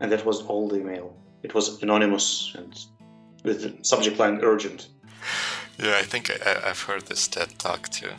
And 0.00 0.12
that 0.12 0.24
was 0.24 0.42
all 0.42 0.68
the 0.68 0.76
email. 0.76 1.16
It 1.42 1.54
was 1.54 1.82
anonymous 1.82 2.54
and 2.56 2.78
with 3.44 3.62
the 3.62 3.84
subject 3.84 4.18
line 4.18 4.40
urgent. 4.42 4.88
Yeah, 5.78 5.96
I 5.96 6.02
think 6.02 6.30
I, 6.44 6.68
have 6.68 6.82
heard 6.82 7.06
this 7.06 7.28
TED 7.28 7.58
talk 7.58 7.88
too. 7.88 8.10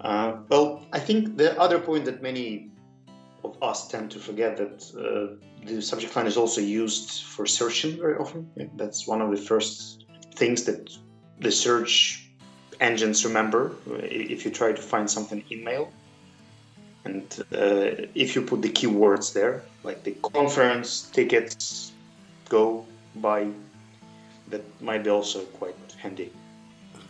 Uh, 0.00 0.36
well, 0.48 0.86
I 0.92 0.98
think 0.98 1.36
the 1.36 1.58
other 1.58 1.78
point 1.78 2.04
that 2.04 2.22
many 2.22 2.70
of 3.44 3.56
us 3.62 3.88
tend 3.88 4.10
to 4.10 4.18
forget 4.18 4.56
that 4.56 4.76
uh, 4.96 5.36
the 5.66 5.80
subject 5.80 6.14
line 6.14 6.26
is 6.26 6.36
also 6.36 6.60
used 6.60 7.22
for 7.24 7.46
searching 7.46 7.96
very 7.96 8.16
often. 8.16 8.50
That's 8.76 9.06
one 9.06 9.22
of 9.22 9.30
the 9.30 9.36
first 9.36 10.04
things 10.34 10.64
that 10.64 10.90
the 11.40 11.52
search 11.52 12.28
engines 12.80 13.24
remember 13.24 13.72
if 14.02 14.44
you 14.44 14.50
try 14.50 14.72
to 14.72 14.82
find 14.82 15.10
something 15.10 15.42
in 15.50 15.64
mail. 15.64 15.92
And 17.04 17.24
uh, 17.52 18.06
if 18.14 18.34
you 18.36 18.42
put 18.42 18.62
the 18.62 18.68
keywords 18.68 19.32
there, 19.32 19.62
like 19.82 20.04
the 20.04 20.12
conference, 20.22 21.02
tickets, 21.12 21.92
go, 22.48 22.86
buy, 23.16 23.48
that 24.52 24.62
might 24.80 25.02
be 25.02 25.10
also 25.10 25.40
quite 25.58 25.74
handy. 25.98 26.30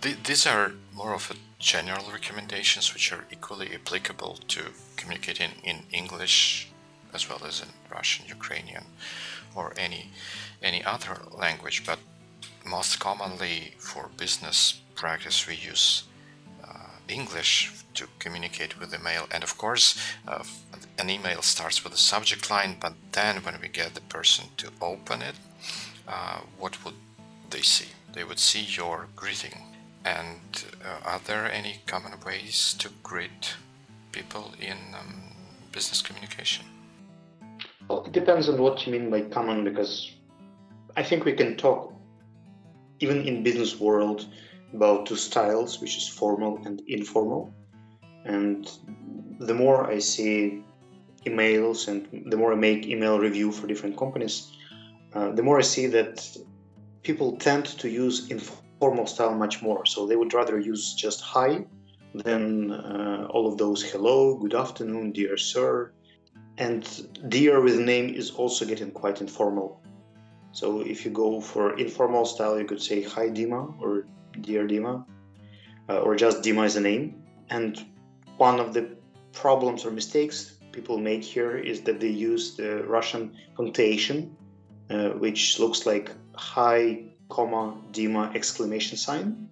These 0.01 0.47
are 0.47 0.73
more 0.95 1.15
of 1.15 1.31
a 1.31 1.37
general 1.59 2.11
recommendations 2.11 2.93
which 2.95 3.13
are 3.13 3.25
equally 3.31 3.69
applicable 3.75 4.39
to 4.49 4.61
communicating 4.97 5.51
in 5.63 5.85
English 5.93 6.69
as 7.15 7.29
well 7.29 7.43
as 7.47 7.61
in 7.61 7.69
Russian, 7.91 8.27
Ukrainian, 8.27 8.85
or 9.55 9.75
any 9.77 10.11
any 10.63 10.83
other 10.85 11.15
language. 11.31 11.85
But 11.85 11.99
most 12.65 12.99
commonly 12.99 13.75
for 13.79 14.11
business 14.17 14.81
practice, 14.95 15.47
we 15.47 15.55
use 15.55 16.05
uh, 16.65 16.95
English 17.09 17.71
to 17.95 18.07
communicate 18.19 18.81
with 18.81 18.91
the 18.91 18.99
mail. 18.99 19.27
And 19.31 19.43
of 19.45 19.59
course, 19.59 19.87
uh, 20.27 20.45
an 20.99 21.11
email 21.11 21.43
starts 21.43 21.85
with 21.85 21.93
a 21.93 22.05
subject 22.13 22.51
line, 22.51 22.77
but 22.81 22.95
then 23.13 23.37
when 23.45 23.57
we 23.61 23.69
get 23.69 23.95
the 23.95 24.01
person 24.17 24.47
to 24.57 24.69
open 24.81 25.23
it, 25.23 25.37
uh, 26.09 26.41
what 26.59 26.83
would 26.85 26.95
they 27.53 27.63
see? 27.63 27.89
They 28.13 28.25
would 28.25 28.39
see 28.39 28.63
your 28.63 29.07
greeting 29.15 29.73
and 30.05 30.65
uh, 30.85 31.09
are 31.09 31.21
there 31.27 31.51
any 31.51 31.77
common 31.87 32.13
ways 32.27 32.75
to 32.79 32.89
greet 33.03 33.55
people 34.11 34.53
in 34.61 34.77
um, 34.99 35.23
business 35.71 36.03
communication? 36.03 36.65
Well, 37.89 38.05
it 38.05 38.13
depends 38.13 38.49
on 38.49 38.61
what 38.61 38.87
you 38.87 38.93
mean 38.93 39.11
by 39.11 39.23
common, 39.23 39.65
because 39.65 40.13
I 40.97 41.03
think 41.03 41.25
we 41.25 41.33
can 41.33 41.57
talk, 41.57 41.93
even 43.01 43.23
in 43.23 43.43
business 43.43 43.79
world, 43.79 44.27
about 44.75 45.07
two 45.07 45.17
styles, 45.17 45.81
which 45.81 45.97
is 45.97 46.09
formal 46.09 46.61
and 46.65 46.81
informal. 46.87 47.53
And 48.25 48.71
the 49.39 49.55
more 49.55 49.91
I 49.91 49.99
see 49.99 50.63
emails 51.27 51.89
and 51.89 52.31
the 52.31 52.37
more 52.37 52.53
I 52.53 52.57
make 52.57 52.87
email 52.87 53.19
review 53.19 53.53
for 53.53 53.67
different 53.67 53.97
companies, 53.97 54.51
uh, 55.15 55.33
the 55.33 55.43
more 55.43 55.59
I 55.59 55.63
see 55.63 55.87
that 55.89 56.37
people 57.03 57.37
tend 57.37 57.65
to 57.67 57.89
use 57.89 58.31
informal 58.31 59.07
style 59.07 59.35
much 59.35 59.63
more. 59.63 59.85
So 59.87 60.07
they 60.07 60.17
would 60.17 60.35
rather 60.35 60.59
use 60.59 60.95
just 60.95 61.21
hi 61.21 61.65
than 62.15 62.71
uh, 62.71 63.27
all 63.31 63.47
of 63.51 63.59
those 63.59 63.83
hello, 63.83 64.37
good 64.37 64.55
afternoon, 64.55 65.13
dear 65.13 65.37
sir. 65.37 65.93
And 66.59 66.87
dear 67.29 67.61
with 67.61 67.79
name 67.79 68.15
is 68.15 68.31
also 68.31 68.65
getting 68.65 68.91
quite 68.91 69.21
informal. 69.21 69.83
So 70.53 70.83
if 70.83 71.05
you 71.05 71.11
go 71.11 71.41
for 71.41 71.79
informal 71.79 72.27
style, 72.27 72.59
you 72.59 72.67
could 72.67 72.83
say 72.83 73.03
hi 73.03 73.29
Dima 73.29 73.75
or 73.81 74.07
dear 74.41 74.69
Dima, 74.69 75.05
uh, 75.89 76.01
or 76.01 76.15
just 76.15 76.43
Dima 76.43 76.65
as 76.67 76.77
a 76.77 76.81
name. 76.81 77.23
And 77.49 77.85
one 78.37 78.61
of 78.61 78.75
the 78.75 78.91
problems 79.33 79.87
or 79.87 79.91
mistakes 79.91 80.59
people 80.73 80.99
make 80.99 81.25
here 81.25 81.57
is 81.57 81.81
that 81.83 82.01
they 82.01 82.09
use 82.09 82.55
the 82.57 82.85
Russian 82.85 83.35
punctuation, 83.57 84.37
uh, 84.91 85.11
which 85.11 85.59
looks 85.59 85.87
like 85.87 86.13
hi 86.35 87.05
comma, 87.29 87.77
Dima 87.93 88.35
exclamation 88.35 88.97
sign, 88.97 89.49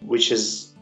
which 0.00 0.30
is 0.32 0.74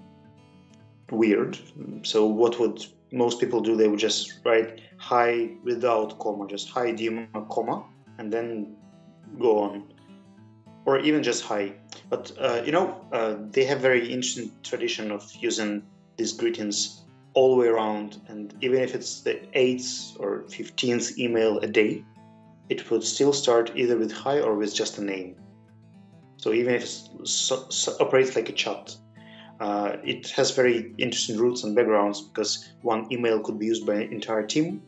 weird. 1.11 1.59
So 2.03 2.27
what 2.27 2.59
would 2.59 2.85
most 3.13 3.41
people 3.41 3.61
do? 3.61 3.77
They 3.77 3.89
would 3.89 3.99
just 3.99 4.41
write 4.45 4.81
hi 4.97 5.51
without 5.63 6.19
comma, 6.19 6.47
just 6.49 6.71
hi 6.71 6.93
Dima, 6.93 7.49
comma, 7.49 7.85
and 8.19 8.33
then 8.33 8.77
go 9.39 9.59
on. 9.59 9.85
Or 10.87 10.99
even 10.99 11.23
just 11.23 11.45
hi. 11.45 11.73
But 12.11 12.33
uh, 12.39 12.63
you 12.65 12.73
know, 12.73 13.01
uh, 13.13 13.37
they 13.51 13.65
have 13.65 13.81
very 13.81 14.07
interesting 14.07 14.53
tradition 14.63 15.11
of 15.11 15.31
using 15.35 15.83
these 16.17 16.33
greetings 16.33 17.01
all 17.33 17.55
the 17.55 17.61
way 17.61 17.67
around, 17.67 18.21
and 18.29 18.55
even 18.61 18.81
if 18.81 18.95
it's 18.95 19.23
the 19.23 19.41
eighth 19.59 20.15
or 20.21 20.45
fifteenth 20.49 21.19
email 21.19 21.59
a 21.59 21.67
day, 21.67 22.05
it 22.69 22.91
would 22.91 23.05
still 23.05 23.33
start 23.33 23.73
either 23.75 23.97
with 23.97 24.13
hi 24.13 24.41
or 24.41 24.55
with 24.55 24.75
just 24.75 24.99
a 24.99 25.05
name. 25.05 25.37
So 26.37 26.53
even 26.53 26.75
if 26.75 26.85
it 26.85 27.29
so, 27.29 27.69
so 27.69 27.97
operates 28.01 28.37
like 28.37 28.49
a 28.49 28.53
chat, 28.53 28.97
uh, 29.61 29.97
it 30.05 30.31
has 30.31 30.51
very 30.51 30.95
interesting 30.99 31.39
roots 31.39 31.65
and 31.65 31.75
backgrounds 31.77 32.21
because 32.23 32.69
one 32.83 33.11
email 33.13 33.41
could 33.41 33.59
be 33.59 33.67
used 33.67 33.87
by 33.87 33.95
an 33.95 34.13
entire 34.13 34.47
team, 34.47 34.83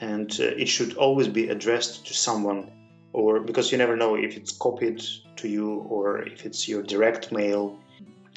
and 0.00 0.30
uh, 0.38 0.44
it 0.44 0.68
should 0.68 0.96
always 0.96 1.28
be 1.28 1.48
addressed 1.48 2.06
to 2.06 2.14
someone, 2.14 2.70
or 3.12 3.40
because 3.40 3.72
you 3.72 3.78
never 3.78 3.96
know 3.96 4.14
if 4.16 4.36
it's 4.36 4.52
copied 4.52 5.02
to 5.36 5.48
you 5.48 5.86
or 5.88 6.22
if 6.22 6.44
it's 6.44 6.68
your 6.68 6.82
direct 6.82 7.32
mail. 7.32 7.78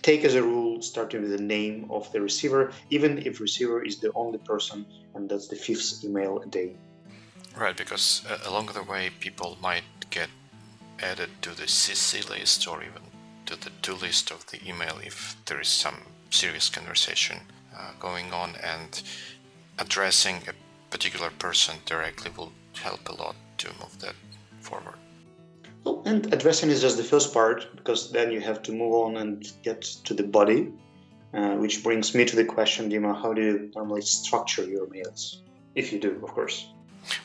Take 0.02 0.24
as 0.24 0.36
a 0.36 0.42
rule, 0.42 0.82
starting 0.82 1.22
with 1.22 1.32
the 1.32 1.44
name 1.44 1.88
of 1.92 2.10
the 2.14 2.22
receiver, 2.22 2.72
even 2.90 3.18
if 3.28 3.42
receiver 3.42 3.84
is 3.84 4.00
the 4.00 4.14
only 4.14 4.38
person, 4.40 4.86
and 5.14 5.30
that's 5.30 5.50
the 5.50 5.58
fifth 5.58 6.06
email 6.06 6.40
a 6.40 6.48
day. 6.48 6.78
Right, 7.58 7.76
because 7.76 8.24
uh, 8.30 8.38
along 8.50 8.68
the 8.68 8.84
way, 8.84 9.10
people 9.20 9.58
might 9.62 9.84
get 10.10 10.30
added 11.02 11.30
to 11.42 11.50
the 11.52 11.64
CC 11.64 12.28
list 12.30 12.68
or 12.68 12.82
even 12.82 13.02
to 13.46 13.56
the 13.56 13.72
to 13.82 13.94
list 13.94 14.32
of 14.32 14.46
the 14.48 14.60
email 14.68 15.00
if 15.04 15.36
there 15.46 15.60
is 15.60 15.68
some 15.68 15.96
serious 16.30 16.70
conversation 16.70 17.38
uh, 17.78 17.92
going 18.00 18.32
on, 18.32 18.56
and 18.64 19.02
addressing 19.80 20.38
a 20.48 20.54
particular 20.92 21.30
person 21.40 21.76
directly 21.86 22.32
will 22.38 22.52
help 22.82 23.10
a 23.10 23.14
lot 23.14 23.36
to 23.58 23.68
move 23.80 24.00
that 24.00 24.16
forward. 24.62 24.96
Well, 25.84 26.02
and 26.06 26.32
addressing 26.34 26.70
is 26.70 26.82
just 26.82 26.98
the 26.98 27.04
first 27.04 27.34
part 27.34 27.76
because 27.76 28.12
then 28.12 28.32
you 28.32 28.42
have 28.42 28.62
to 28.64 28.72
move 28.72 28.94
on 28.94 29.18
and 29.18 29.52
get 29.64 29.82
to 29.82 30.14
the 30.14 30.24
body, 30.24 30.72
uh, 31.34 31.56
which 31.56 31.84
brings 31.84 32.14
me 32.14 32.26
to 32.26 32.36
the 32.36 32.46
question, 32.46 32.90
Dima, 32.90 33.20
how 33.20 33.34
do 33.34 33.42
you 33.42 33.72
normally 33.76 34.02
structure 34.02 34.66
your 34.66 34.88
mails? 34.88 35.42
If 35.76 35.94
you 35.94 36.00
do, 36.00 36.12
of 36.24 36.32
course. 36.32 36.68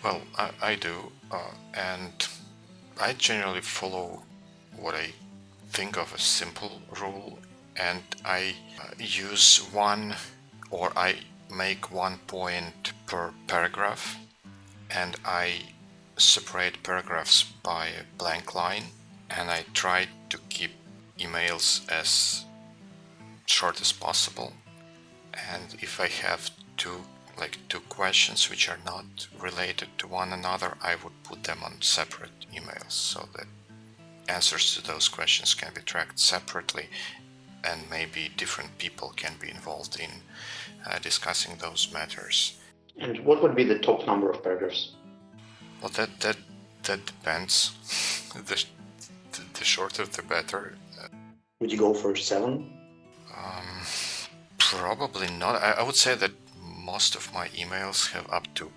Well, 0.03 0.23
I, 0.37 0.51
I 0.63 0.75
do, 0.75 1.13
uh, 1.31 1.51
and 1.75 2.29
I 3.01 3.13
generally 3.15 3.61
follow 3.61 4.23
what 4.77 4.95
I 4.95 5.13
think 5.71 5.97
of 5.97 6.13
a 6.15 6.19
simple 6.19 6.81
rule, 7.01 7.39
and 7.77 8.03
I 8.25 8.55
uh, 8.81 8.91
use 8.99 9.59
one 9.73 10.15
or 10.71 10.93
I 10.97 11.17
make 11.51 11.93
one 11.93 12.19
point 12.27 12.93
per 13.07 13.33
paragraph, 13.47 14.19
and 14.91 15.17
I 15.25 15.63
separate 16.17 16.83
paragraphs 16.83 17.43
by 17.43 17.89
a 17.89 18.05
blank 18.19 18.55
line, 18.55 18.85
and 19.31 19.51
I 19.51 19.65
try 19.75 20.07
to 20.31 20.39
keep 20.49 20.73
emails 21.19 21.89
as 21.91 22.45
short 23.47 23.81
as 23.81 23.93
possible. 23.93 24.53
And 25.51 25.77
if 25.81 26.01
I 26.01 26.09
have 26.09 26.51
two 26.77 27.05
like 27.39 27.59
two 27.69 27.81
questions 27.81 28.49
which 28.51 28.69
are 28.69 28.79
not 28.85 29.29
related 29.39 29.89
to 29.99 30.07
one 30.07 30.33
another, 30.33 30.77
I 30.83 30.97
would 30.97 31.23
put 31.23 31.45
them 31.45 31.59
on 31.65 31.83
separate 31.83 32.47
emails 32.53 32.93
so 32.93 33.29
that 33.37 33.47
answers 34.29 34.75
to 34.75 34.83
those 34.83 35.09
questions 35.09 35.55
can 35.55 35.73
be 35.75 35.83
tracked 35.83 36.19
separately 36.19 36.89
and 37.65 37.81
maybe 37.91 38.31
different 38.37 38.77
people 38.79 39.13
can 39.17 39.33
be 39.41 39.51
involved 39.51 39.99
in 39.99 40.11
uh, 40.87 40.99
discussing 40.99 41.57
those 41.57 41.91
matters. 41.93 42.59
And 42.99 43.19
what 43.25 43.43
would 43.43 43.55
be 43.55 43.65
the 43.65 43.79
top 43.79 44.07
number 44.07 44.31
of 44.31 44.43
paragraphs? 44.43 44.93
Well, 45.81 45.91
that 45.91 46.21
that 46.21 46.37
that 46.85 47.05
depends. 47.07 47.73
the, 48.35 48.65
the 49.55 49.65
shorter, 49.65 50.05
the 50.07 50.23
better. 50.23 50.77
Would 51.61 51.73
you 51.73 51.79
go 51.79 51.95
for 51.95 52.15
seven? 52.15 52.71
Um, 53.37 53.65
probably 54.59 55.29
not. 55.39 55.57
I, 55.63 55.73
I 55.79 55.83
would 55.83 55.97
say 55.97 56.15
that 56.15 56.31
most 56.85 57.15
of 57.15 57.33
my 57.33 57.49
emails 57.49 58.13
have 58.13 58.31
up 58.31 58.47
to 58.55 58.71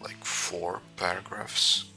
like 0.00 0.22
four 0.24 0.80
paragraphs 0.96 1.90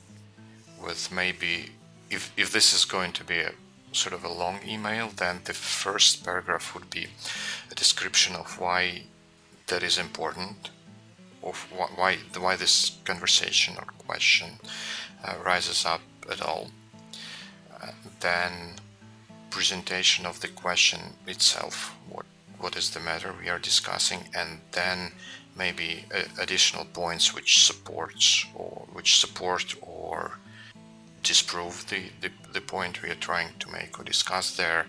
with 0.81 1.11
maybe 1.11 1.71
if, 2.09 2.31
if 2.37 2.51
this 2.51 2.73
is 2.73 2.85
going 2.85 3.11
to 3.11 3.23
be 3.23 3.39
a 3.39 3.51
sort 3.91 4.13
of 4.13 4.23
a 4.23 4.31
long 4.43 4.59
email 4.67 5.09
then 5.15 5.41
the 5.45 5.53
first 5.53 6.23
paragraph 6.23 6.73
would 6.73 6.89
be 6.89 7.07
a 7.71 7.75
description 7.75 8.35
of 8.35 8.59
why 8.59 9.03
that 9.67 9.83
is 9.83 9.97
important 9.97 10.69
of 11.43 11.67
why 11.95 12.17
why 12.37 12.55
this 12.55 12.97
conversation 13.05 13.75
or 13.77 13.85
question 13.97 14.59
uh, 15.23 15.35
rises 15.43 15.85
up 15.85 16.01
at 16.29 16.41
all. 16.41 16.69
Uh, 17.81 17.91
then 18.19 18.75
presentation 19.49 20.25
of 20.25 20.41
the 20.41 20.47
question 20.47 20.99
itself 21.27 21.95
what 22.09 22.25
what 22.59 22.75
is 22.75 22.89
the 22.91 22.99
matter 22.99 23.33
we 23.41 23.49
are 23.49 23.59
discussing 23.59 24.19
and 24.35 24.59
then 24.73 25.11
maybe 25.63 26.05
uh, 26.15 26.23
additional 26.45 26.85
points 26.85 27.35
which 27.35 27.65
supports 27.69 28.45
or 28.55 28.87
which 28.93 29.19
support 29.19 29.75
or 29.81 30.39
disprove 31.21 31.85
the, 31.89 32.01
the, 32.21 32.31
the 32.53 32.61
point 32.61 33.03
we 33.03 33.09
are 33.09 33.27
trying 33.29 33.49
to 33.59 33.69
make 33.69 33.99
or 33.99 34.03
discuss 34.03 34.55
there 34.55 34.85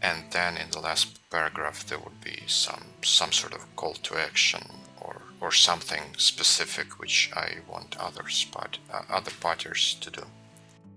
and 0.00 0.18
then 0.30 0.56
in 0.56 0.70
the 0.70 0.78
last 0.88 1.06
paragraph 1.30 1.78
there 1.88 1.98
would 1.98 2.20
be 2.30 2.38
some 2.46 2.84
some 3.02 3.32
sort 3.32 3.54
of 3.54 3.62
call 3.76 3.94
to 3.94 4.16
action 4.16 4.62
or 5.00 5.14
or 5.40 5.50
something 5.52 6.02
specific 6.16 6.98
which 7.00 7.30
I 7.34 7.48
want 7.72 7.96
others 7.98 8.46
but 8.52 8.78
uh, 8.92 9.02
other 9.18 9.34
parties 9.40 9.96
to 10.00 10.10
do. 10.10 10.24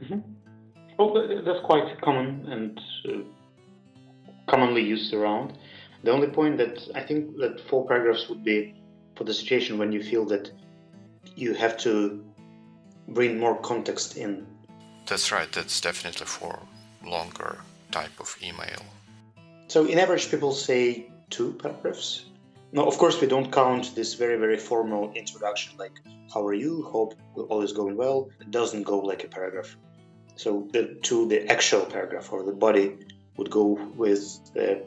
Mm-hmm. 0.01 0.19
Well, 0.97 1.11
that's 1.45 1.63
quite 1.65 2.01
common 2.01 2.27
and 2.53 2.81
uh, 3.09 3.11
commonly 4.51 4.83
used 4.83 5.13
around. 5.13 5.57
The 6.03 6.11
only 6.11 6.27
point 6.27 6.57
that 6.57 6.77
I 6.93 7.01
think 7.01 7.37
that 7.37 7.59
four 7.69 7.87
paragraphs 7.87 8.29
would 8.29 8.43
be 8.43 8.75
for 9.15 9.23
the 9.23 9.33
situation 9.33 9.77
when 9.77 9.91
you 9.91 10.03
feel 10.03 10.25
that 10.25 10.51
you 11.35 11.53
have 11.53 11.77
to 11.77 12.23
bring 13.07 13.39
more 13.39 13.55
context 13.57 14.17
in. 14.17 14.45
That's 15.05 15.31
right. 15.31 15.51
That's 15.51 15.79
definitely 15.81 16.25
for 16.25 16.59
longer 17.03 17.57
type 17.91 18.19
of 18.19 18.35
email. 18.41 18.81
So, 19.67 19.85
in 19.85 19.99
average, 19.99 20.29
people 20.29 20.53
say 20.53 21.09
two 21.29 21.53
paragraphs. 21.53 22.25
Now, 22.71 22.85
of 22.85 22.97
course, 22.97 23.21
we 23.21 23.27
don't 23.27 23.51
count 23.51 23.95
this 23.95 24.15
very, 24.15 24.37
very 24.37 24.57
formal 24.57 25.11
introduction 25.13 25.77
like 25.77 25.99
"How 26.33 26.45
are 26.45 26.53
you? 26.53 26.83
Hope 26.83 27.15
all 27.49 27.61
is 27.61 27.73
going 27.73 27.95
well." 27.95 28.29
It 28.41 28.51
doesn't 28.51 28.83
go 28.83 28.99
like 28.99 29.23
a 29.23 29.27
paragraph. 29.27 29.77
So, 30.35 30.67
the 30.73 30.95
to 31.03 31.27
the 31.27 31.49
actual 31.51 31.85
paragraph 31.85 32.31
or 32.33 32.43
the 32.43 32.51
body 32.51 32.97
would 33.37 33.49
go 33.49 33.67
with 33.95 34.21
the 34.53 34.83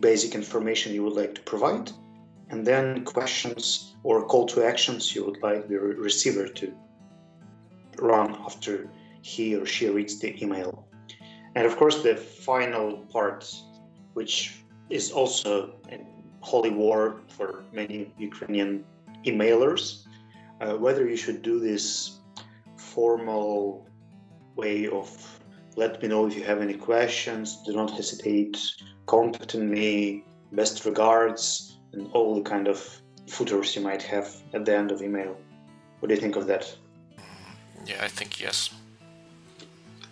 basic 0.00 0.34
information 0.34 0.94
you 0.94 1.02
would 1.04 1.14
like 1.14 1.34
to 1.34 1.42
provide, 1.42 1.90
and 2.50 2.66
then 2.66 3.04
questions 3.04 3.94
or 4.02 4.26
call 4.26 4.46
to 4.46 4.64
actions 4.64 5.14
you 5.14 5.24
would 5.24 5.42
like 5.42 5.68
the 5.68 5.78
receiver 5.78 6.46
to 6.48 6.72
run 7.98 8.36
after 8.46 8.88
he 9.22 9.56
or 9.56 9.66
she 9.66 9.88
reads 9.88 10.18
the 10.20 10.42
email. 10.42 10.86
And 11.54 11.66
of 11.66 11.76
course, 11.76 12.02
the 12.02 12.16
final 12.16 12.98
part, 13.12 13.50
which 14.14 14.60
is 14.90 15.12
also 15.12 15.74
a 15.90 15.98
holy 16.40 16.70
war 16.70 17.20
for 17.28 17.64
many 17.72 18.12
Ukrainian 18.18 18.84
emailers, 19.24 20.04
uh, 20.60 20.74
whether 20.74 21.08
you 21.08 21.16
should 21.16 21.42
do 21.42 21.58
this 21.58 22.20
formal 22.76 23.88
way 24.56 24.88
of 24.88 25.08
let 25.76 26.00
me 26.00 26.08
know 26.08 26.26
if 26.26 26.36
you 26.36 26.44
have 26.44 26.60
any 26.60 26.74
questions, 26.74 27.62
do 27.66 27.72
not 27.74 27.90
hesitate, 27.90 28.56
contact 29.06 29.54
me, 29.56 30.24
best 30.52 30.84
regards, 30.84 31.73
and 31.94 32.10
all 32.12 32.34
the 32.34 32.42
kind 32.42 32.68
of 32.68 33.00
footers 33.26 33.74
you 33.74 33.82
might 33.82 34.02
have 34.02 34.28
at 34.52 34.64
the 34.64 34.76
end 34.76 34.90
of 34.90 35.02
email. 35.02 35.36
What 36.00 36.08
do 36.08 36.14
you 36.14 36.20
think 36.20 36.36
of 36.36 36.46
that? 36.46 36.76
Yeah, 37.86 38.04
I 38.04 38.08
think 38.08 38.40
yes. 38.40 38.70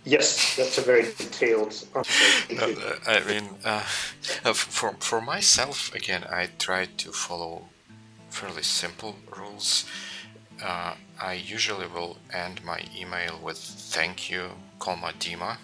Yes, 0.05 0.57
that's 0.57 0.79
a 0.79 0.83
very 0.83 1.03
detailed 1.03 1.75
answer. 1.95 2.55
No, 2.55 2.65
uh, 2.65 2.99
I 3.07 3.21
mean, 3.21 3.49
uh, 3.65 3.85
uh, 4.45 4.53
for 4.53 4.97
for 4.99 5.21
myself, 5.21 5.95
again, 5.95 6.25
I 6.25 6.49
try 6.59 6.87
to 6.87 7.13
follow 7.13 7.69
fairly 8.31 8.63
simple 8.63 9.15
rules. 9.37 9.85
Uh, 10.61 10.95
I 11.21 11.35
usually 11.35 11.87
will 11.87 12.17
end 12.33 12.65
my 12.65 12.81
email 12.97 13.39
with 13.43 13.59
"Thank 13.95 14.29
you, 14.29 14.51
comma 14.81 15.13
Dima." 15.19 15.59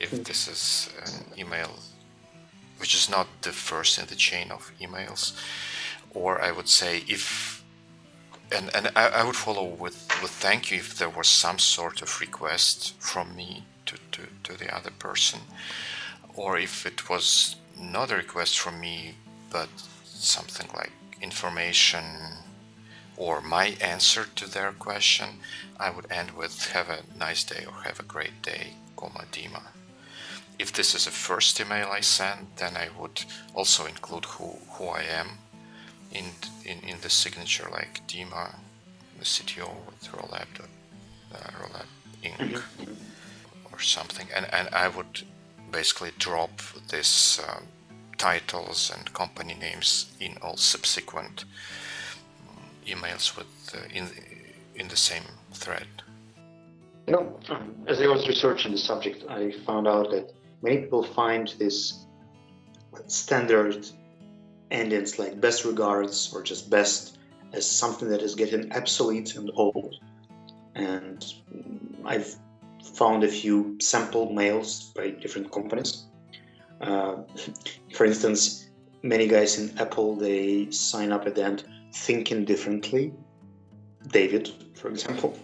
If 0.00 0.10
hmm. 0.10 0.22
this 0.22 0.48
is 0.48 0.90
an 1.06 1.38
email 1.38 1.70
which 2.84 2.94
is 2.94 3.08
not 3.08 3.26
the 3.40 3.50
first 3.50 3.98
in 3.98 4.04
the 4.08 4.14
chain 4.14 4.50
of 4.50 4.70
emails. 4.78 5.32
Or 6.12 6.42
I 6.42 6.50
would 6.52 6.68
say 6.68 7.02
if, 7.08 7.64
and, 8.54 8.68
and 8.76 8.90
I, 8.94 9.08
I 9.08 9.24
would 9.24 9.36
follow 9.36 9.64
with, 9.64 9.96
with 10.20 10.32
thank 10.32 10.70
you 10.70 10.76
if 10.76 10.98
there 10.98 11.08
was 11.08 11.26
some 11.26 11.58
sort 11.58 12.02
of 12.02 12.20
request 12.20 12.92
from 13.00 13.34
me 13.34 13.64
to, 13.86 13.96
to, 14.12 14.22
to 14.42 14.58
the 14.58 14.68
other 14.76 14.90
person. 14.90 15.40
Or 16.34 16.58
if 16.58 16.84
it 16.84 17.08
was 17.08 17.56
not 17.80 18.10
a 18.10 18.16
request 18.16 18.58
from 18.58 18.78
me, 18.80 19.14
but 19.48 19.70
something 20.04 20.68
like 20.76 20.92
information 21.22 22.04
or 23.16 23.40
my 23.40 23.78
answer 23.80 24.26
to 24.36 24.46
their 24.46 24.72
question, 24.72 25.28
I 25.80 25.88
would 25.88 26.12
end 26.12 26.32
with 26.32 26.66
have 26.72 26.90
a 26.90 26.98
nice 27.18 27.44
day 27.44 27.64
or 27.66 27.84
have 27.84 27.98
a 27.98 28.02
great 28.02 28.42
day, 28.42 28.74
comma 28.94 29.24
Dima 29.32 29.62
if 30.58 30.72
this 30.72 30.94
is 30.94 31.06
a 31.06 31.10
first 31.10 31.60
email 31.60 31.88
I 31.90 32.00
send, 32.00 32.46
then 32.56 32.76
I 32.76 32.88
would 32.98 33.24
also 33.54 33.86
include 33.86 34.24
who, 34.24 34.56
who 34.70 34.88
I 34.88 35.02
am 35.02 35.38
in, 36.12 36.26
in, 36.64 36.78
in 36.88 37.00
the 37.00 37.10
signature, 37.10 37.68
like 37.70 38.06
Dima, 38.06 38.54
the 39.18 39.24
CTO 39.24 39.68
with 39.86 40.08
Rolab, 40.12 40.46
uh, 41.32 41.36
Rolab 41.60 41.86
Inc. 42.22 42.36
Mm-hmm. 42.36 42.92
or 43.72 43.80
something, 43.80 44.28
and 44.34 44.46
and 44.52 44.68
I 44.72 44.88
would 44.88 45.22
basically 45.70 46.12
drop 46.18 46.62
these 46.90 47.40
um, 47.46 47.64
titles 48.16 48.92
and 48.94 49.12
company 49.12 49.54
names 49.54 50.12
in 50.20 50.36
all 50.40 50.56
subsequent 50.56 51.44
emails 52.86 53.36
with 53.36 53.74
uh, 53.74 53.78
in 53.92 54.08
in 54.74 54.88
the 54.88 54.96
same 54.96 55.24
thread. 55.52 55.88
You 57.06 57.12
know, 57.14 57.38
as 57.86 58.00
I 58.00 58.06
was 58.06 58.26
researching 58.26 58.72
the 58.72 58.78
subject, 58.78 59.24
I 59.28 59.52
found 59.66 59.86
out 59.86 60.10
that 60.10 60.32
many 60.64 60.78
people 60.78 61.02
find 61.02 61.54
this 61.58 62.06
standard 63.06 63.86
endings 64.70 65.18
like 65.18 65.40
best 65.40 65.64
regards 65.64 66.32
or 66.34 66.42
just 66.42 66.70
best 66.70 67.18
as 67.52 67.70
something 67.70 68.08
that 68.08 68.22
is 68.22 68.34
getting 68.34 68.72
obsolete 68.72 69.36
and 69.36 69.50
old. 69.54 69.96
And 70.74 71.24
I've 72.04 72.34
found 72.82 73.24
a 73.24 73.28
few 73.28 73.76
sample 73.80 74.32
mails 74.32 74.92
by 74.96 75.10
different 75.10 75.52
companies. 75.52 76.06
Uh, 76.80 77.16
for 77.94 78.06
instance, 78.06 78.70
many 79.02 79.28
guys 79.28 79.58
in 79.58 79.78
Apple 79.78 80.16
they 80.16 80.70
sign 80.70 81.12
up 81.12 81.26
at 81.26 81.34
the 81.34 81.44
end 81.44 81.64
thinking 81.92 82.44
differently. 82.46 83.12
David, 84.08 84.50
for 84.74 84.88
example. 84.88 85.38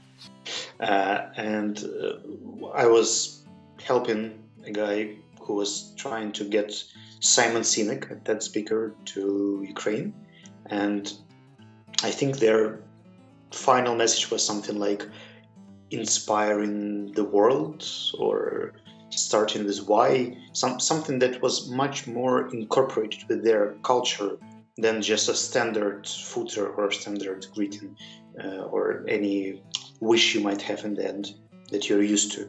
uh, 0.80 1.18
and 1.36 1.84
uh, 1.84 2.68
I 2.74 2.86
was 2.86 3.45
helping 3.82 4.42
a 4.64 4.70
guy 4.70 5.16
who 5.40 5.54
was 5.54 5.92
trying 5.96 6.32
to 6.32 6.44
get 6.44 6.72
Simon 7.20 7.62
Sinek, 7.62 8.10
a 8.10 8.16
TED 8.16 8.42
speaker, 8.42 8.94
to 9.06 9.64
Ukraine. 9.66 10.12
And 10.66 11.12
I 12.02 12.10
think 12.10 12.38
their 12.38 12.80
final 13.52 13.94
message 13.94 14.30
was 14.30 14.44
something 14.44 14.78
like 14.78 15.06
inspiring 15.90 17.12
the 17.12 17.24
world 17.24 17.88
or 18.18 18.72
starting 19.10 19.64
with 19.64 19.86
why, 19.86 20.36
some, 20.52 20.80
something 20.80 21.18
that 21.20 21.40
was 21.40 21.70
much 21.70 22.06
more 22.06 22.48
incorporated 22.48 23.24
with 23.28 23.44
their 23.44 23.74
culture 23.82 24.36
than 24.76 25.00
just 25.00 25.28
a 25.28 25.34
standard 25.34 26.06
footer 26.06 26.68
or 26.68 26.90
standard 26.90 27.46
greeting 27.54 27.96
uh, 28.42 28.64
or 28.64 29.04
any 29.08 29.62
wish 30.00 30.34
you 30.34 30.40
might 30.40 30.60
have 30.60 30.84
in 30.84 30.94
the 30.94 31.06
end 31.06 31.34
that 31.70 31.88
you're 31.88 32.02
used 32.02 32.32
to. 32.32 32.48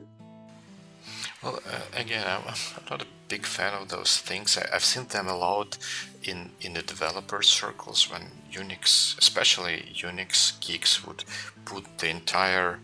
Well, 1.43 1.59
uh, 1.69 1.81
again, 1.93 2.25
I'm, 2.25 2.43
not 2.89 3.03
a 3.03 3.07
big 3.27 3.45
fan 3.45 3.73
of 3.73 3.89
those 3.89 4.17
things. 4.17 4.57
I, 4.57 4.67
have 4.73 4.83
seen 4.83 5.07
them 5.07 5.27
a 5.27 5.37
lot 5.37 5.77
in, 6.23 6.51
in 6.61 6.73
the 6.73 6.81
developer 6.81 7.43
circles 7.43 8.09
when 8.09 8.31
Unix, 8.51 9.17
especially 9.19 9.93
Unix 9.93 10.59
geeks, 10.59 11.05
would 11.05 11.25
put 11.63 11.99
the 11.99 12.09
entire 12.09 12.79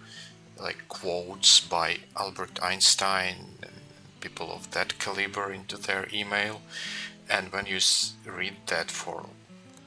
like 0.59 0.87
quotes 0.87 1.59
by 1.59 1.97
Albert 2.15 2.59
Einstein 2.61 3.57
and 3.63 3.71
people 4.19 4.51
of 4.51 4.69
that 4.71 4.99
caliber 4.99 5.51
into 5.51 5.77
their 5.77 6.07
email. 6.13 6.61
And 7.29 7.51
when 7.51 7.65
you 7.65 7.79
read 8.25 8.55
that 8.67 8.91
for 8.91 9.25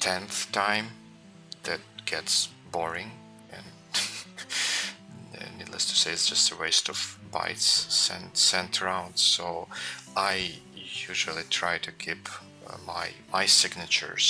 tenth 0.00 0.50
time, 0.50 0.88
that 1.62 1.80
gets 2.04 2.48
boring. 2.72 3.12
And 3.52 3.64
needless 5.58 5.86
to 5.86 5.94
say, 5.94 6.12
it's 6.12 6.26
just 6.26 6.50
a 6.50 6.56
waste 6.56 6.88
of 6.88 7.16
bytes 7.36 7.68
sent 7.90 8.36
sent 8.36 8.82
around. 8.82 9.12
So 9.16 9.68
I 10.16 10.34
usually 11.08 11.46
try 11.60 11.74
to 11.86 11.92
keep 12.04 12.28
uh, 12.66 12.78
my 12.86 13.06
my 13.32 13.46
signatures 13.46 14.28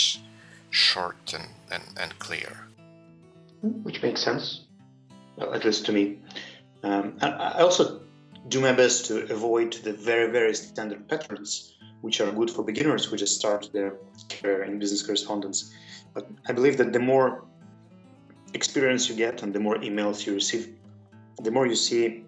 short 0.71 1.23
and, 1.39 1.49
and, 1.73 1.85
and 2.03 2.19
clear. 2.19 2.53
Which 3.87 4.03
makes 4.03 4.21
sense, 4.23 4.45
well, 5.37 5.55
at 5.55 5.65
least 5.65 5.87
to 5.87 5.93
me. 5.93 6.19
Um, 6.83 7.17
I 7.23 7.63
also 7.63 8.01
do 8.49 8.61
my 8.61 8.73
best 8.73 9.07
to 9.07 9.33
avoid 9.33 9.73
the 9.87 9.93
very, 9.93 10.31
very 10.31 10.55
standard 10.55 11.09
patterns 11.09 11.75
which 12.03 12.21
are 12.21 12.31
good 12.31 12.51
for 12.51 12.63
beginners 12.63 13.05
who 13.05 13.17
just 13.17 13.35
start 13.35 13.71
their 13.73 13.95
career 14.29 14.63
in 14.65 14.79
business 14.79 15.03
correspondence. 15.03 15.73
But 16.15 16.29
I 16.49 16.53
believe 16.53 16.77
that 16.77 16.93
the 16.93 17.01
more 17.01 17.45
experience 18.55 19.09
you 19.09 19.17
get 19.17 19.43
and 19.43 19.53
the 19.53 19.61
more 19.61 19.77
emails 19.77 20.27
you 20.27 20.35
receive, 20.35 20.75
the 21.43 21.51
more 21.51 21.67
you 21.67 21.75
see 21.75 22.26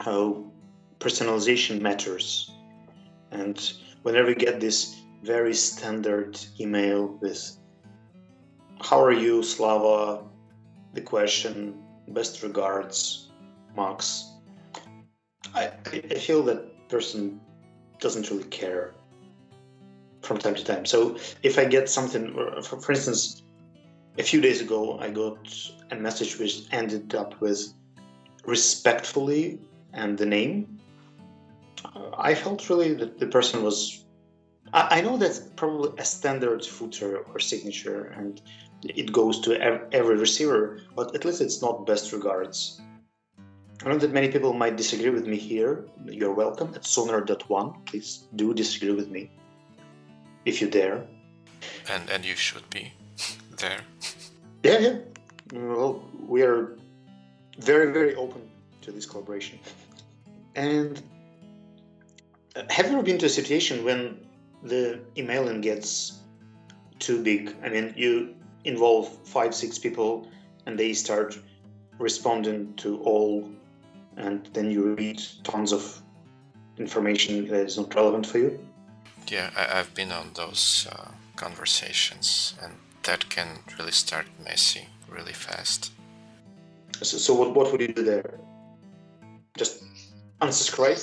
how 0.00 0.44
personalization 0.98 1.80
matters. 1.80 2.50
And 3.30 3.72
whenever 4.02 4.30
you 4.30 4.36
get 4.36 4.60
this 4.60 4.96
very 5.22 5.54
standard 5.54 6.38
email 6.58 7.18
with 7.20 7.56
how 8.80 9.02
are 9.02 9.12
you, 9.12 9.42
Slava, 9.42 10.24
the 10.94 11.02
question, 11.02 11.82
best 12.08 12.42
regards, 12.42 13.30
Max, 13.76 14.32
I, 15.54 15.70
I 15.92 16.18
feel 16.18 16.42
that 16.44 16.88
person 16.88 17.40
doesn't 17.98 18.30
really 18.30 18.44
care 18.44 18.94
from 20.22 20.38
time 20.38 20.54
to 20.54 20.64
time. 20.64 20.86
So 20.86 21.18
if 21.42 21.58
I 21.58 21.64
get 21.66 21.88
something, 21.88 22.36
uh, 22.38 22.62
for, 22.62 22.80
for 22.80 22.92
instance, 22.92 23.42
a 24.18 24.22
few 24.22 24.40
days 24.40 24.60
ago, 24.60 24.98
I 24.98 25.10
got 25.10 25.38
a 25.90 25.96
message 25.96 26.38
which 26.38 26.62
ended 26.72 27.14
up 27.14 27.40
with 27.40 27.72
respectfully 28.44 29.60
and 29.92 30.16
the 30.18 30.26
name. 30.26 30.80
Uh, 31.84 32.10
I 32.16 32.34
felt 32.34 32.68
really 32.68 32.94
that 32.94 33.18
the 33.18 33.26
person 33.26 33.62
was. 33.62 34.04
I, 34.72 34.98
I 34.98 35.00
know 35.00 35.16
that's 35.16 35.40
probably 35.56 35.92
a 35.98 36.04
standard 36.04 36.64
footer 36.64 37.18
or 37.18 37.38
signature, 37.40 38.14
and 38.16 38.40
it 38.84 39.12
goes 39.12 39.40
to 39.40 39.60
every 39.92 40.16
receiver, 40.16 40.80
but 40.94 41.14
at 41.14 41.24
least 41.24 41.40
it's 41.40 41.60
not 41.62 41.86
best 41.86 42.12
regards. 42.12 42.80
I 43.84 43.88
know 43.88 43.98
that 43.98 44.12
many 44.12 44.28
people 44.28 44.52
might 44.52 44.76
disagree 44.76 45.10
with 45.10 45.26
me 45.26 45.38
here. 45.38 45.86
You're 46.04 46.34
welcome 46.34 46.74
at 46.74 46.84
sonar.one. 46.84 47.72
Please 47.86 48.24
do 48.36 48.52
disagree 48.52 48.92
with 48.92 49.10
me 49.10 49.30
if 50.44 50.60
you 50.60 50.68
dare. 50.68 51.06
And 51.88 52.08
and 52.10 52.24
you 52.24 52.36
should 52.36 52.68
be 52.70 52.92
there. 53.58 53.80
Yeah, 54.62 54.78
yeah. 54.78 54.96
Well, 55.52 56.04
we 56.28 56.42
are 56.42 56.76
very, 57.58 57.92
very 57.92 58.14
open 58.14 58.49
to 58.82 58.92
this 58.92 59.06
collaboration. 59.06 59.58
And 60.54 61.02
uh, 62.56 62.62
have 62.70 62.86
you 62.86 62.92
ever 62.92 63.02
been 63.02 63.18
to 63.18 63.26
a 63.26 63.30
situation 63.30 63.84
when 63.84 64.26
the 64.62 65.00
emailing 65.16 65.60
gets 65.60 66.18
too 66.98 67.22
big? 67.22 67.54
I 67.62 67.68
mean, 67.68 67.94
you 67.96 68.34
involve 68.64 69.16
five, 69.26 69.54
six 69.54 69.78
people, 69.78 70.28
and 70.66 70.78
they 70.78 70.92
start 70.92 71.38
responding 71.98 72.74
to 72.76 72.98
all 73.00 73.50
and 74.16 74.48
then 74.52 74.70
you 74.70 74.94
read 74.94 75.22
tons 75.44 75.72
of 75.72 76.00
information 76.78 77.48
that 77.48 77.66
is 77.66 77.76
not 77.76 77.94
relevant 77.94 78.26
for 78.26 78.38
you. 78.38 78.58
Yeah, 79.28 79.50
I, 79.56 79.76
have 79.76 79.94
been 79.94 80.12
on 80.12 80.30
those 80.34 80.88
uh, 80.90 81.10
conversations, 81.36 82.54
and 82.62 82.74
that 83.04 83.28
can 83.28 83.60
really 83.78 83.92
start 83.92 84.26
messy 84.42 84.88
really 85.08 85.32
fast. 85.32 85.92
So, 87.02 87.16
so 87.18 87.34
what, 87.34 87.54
what 87.54 87.70
would 87.70 87.80
you 87.80 87.88
do 87.88 88.02
there? 88.02 88.38
Just 89.60 89.84
unsubscribe? 90.40 91.02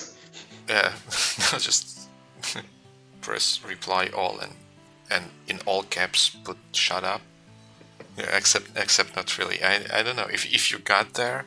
Yeah, 0.68 0.94
just 1.60 2.10
press 3.22 3.62
reply 3.64 4.10
all 4.20 4.40
and 4.40 4.54
and 5.10 5.26
in 5.48 5.60
all 5.66 5.84
caps 5.84 6.30
put 6.44 6.58
shut 6.72 7.04
up. 7.04 7.22
Yeah, 8.18 8.38
except 8.38 8.68
except 8.76 9.16
not 9.16 9.38
really. 9.38 9.58
I, 9.64 9.74
I 9.98 10.04
don't 10.04 10.18
know 10.22 10.32
if 10.38 10.44
if 10.58 10.72
you 10.72 10.80
got 10.80 11.14
there 11.14 11.46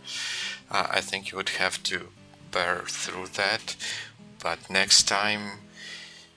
uh, 0.71 0.87
I 0.89 1.01
think 1.01 1.31
you 1.31 1.37
would 1.37 1.51
have 1.51 1.83
to 1.85 2.09
bear 2.53 2.83
through 2.87 3.29
that. 3.35 3.77
But 4.43 4.71
next 4.71 5.09
time, 5.09 5.61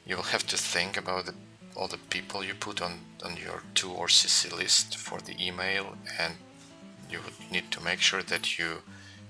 you 0.06 0.16
will 0.16 0.32
have 0.36 0.46
to 0.48 0.58
think 0.58 0.98
about 0.98 1.28
the, 1.28 1.34
all 1.76 1.88
the 1.88 2.00
people 2.10 2.44
you 2.44 2.54
put 2.56 2.82
on, 2.82 3.00
on 3.24 3.38
your 3.38 3.64
to 3.76 3.92
or 3.92 4.08
CC 4.08 4.52
list 4.52 4.98
for 4.98 5.20
the 5.20 5.36
email, 5.40 5.96
and 6.20 6.36
you 7.10 7.20
would 7.24 7.52
need 7.52 7.72
to 7.72 7.82
make 7.82 8.02
sure 8.02 8.24
that 8.24 8.58
you 8.58 8.82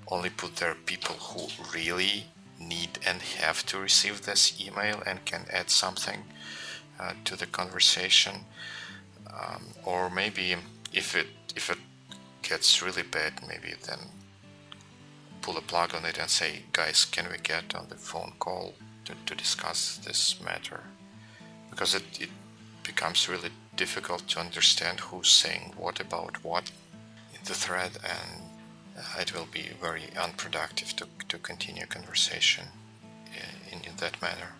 only 0.08 0.30
put 0.30 0.58
there 0.58 0.76
people 0.76 1.16
who 1.16 1.48
really 1.74 2.26
need 2.60 3.00
and 3.06 3.22
have 3.22 3.66
to 3.66 3.78
receive 3.80 4.22
this 4.22 4.60
email 4.62 5.02
and 5.06 5.26
can 5.26 5.46
add 5.52 5.70
something 5.70 6.24
uh, 7.00 7.13
to 7.26 7.36
the 7.36 7.46
conversation. 7.46 8.46
Um, 9.28 9.66
or 9.84 10.10
maybe 10.10 10.56
if 10.94 11.16
it 11.16 11.28
if 11.56 11.70
it 11.70 11.80
gets 12.42 12.82
really 12.82 13.04
bad, 13.04 13.34
maybe 13.48 13.74
then 13.88 14.00
pull 15.42 15.58
a 15.58 15.62
plug 15.62 15.94
on 15.94 16.06
it 16.06 16.18
and 16.18 16.30
say, 16.30 16.63
guys, 16.72 17.06
can 17.06 17.30
we 17.30 17.38
get 17.38 17.76
on 17.76 17.88
the 17.89 17.96
phone 17.96 18.34
call 18.39 18.74
to, 19.06 19.13
to 19.26 19.36
discuss 19.36 19.98
this 19.98 20.39
matter? 20.44 20.82
Because 21.70 21.96
it, 21.96 22.04
it 22.20 22.30
becomes 22.84 23.28
really 23.28 23.50
difficult 23.76 24.28
to 24.30 24.39
understand 24.39 25.00
who's 25.00 25.30
saying 25.30 25.74
what 25.78 26.00
about 26.00 26.44
what 26.44 26.72
in 27.34 27.39
the 27.46 27.54
thread, 27.54 27.92
and 28.04 28.44
Uh, 28.97 29.21
it 29.21 29.34
will 29.34 29.47
be 29.51 29.69
very 29.82 30.10
unproductive 30.21 30.95
to, 30.95 31.08
to 31.27 31.38
continue 31.39 31.86
conversation 31.86 32.65
uh, 33.03 33.71
in, 33.71 33.79
in 33.79 33.95
that 33.97 34.21
manner. 34.21 34.53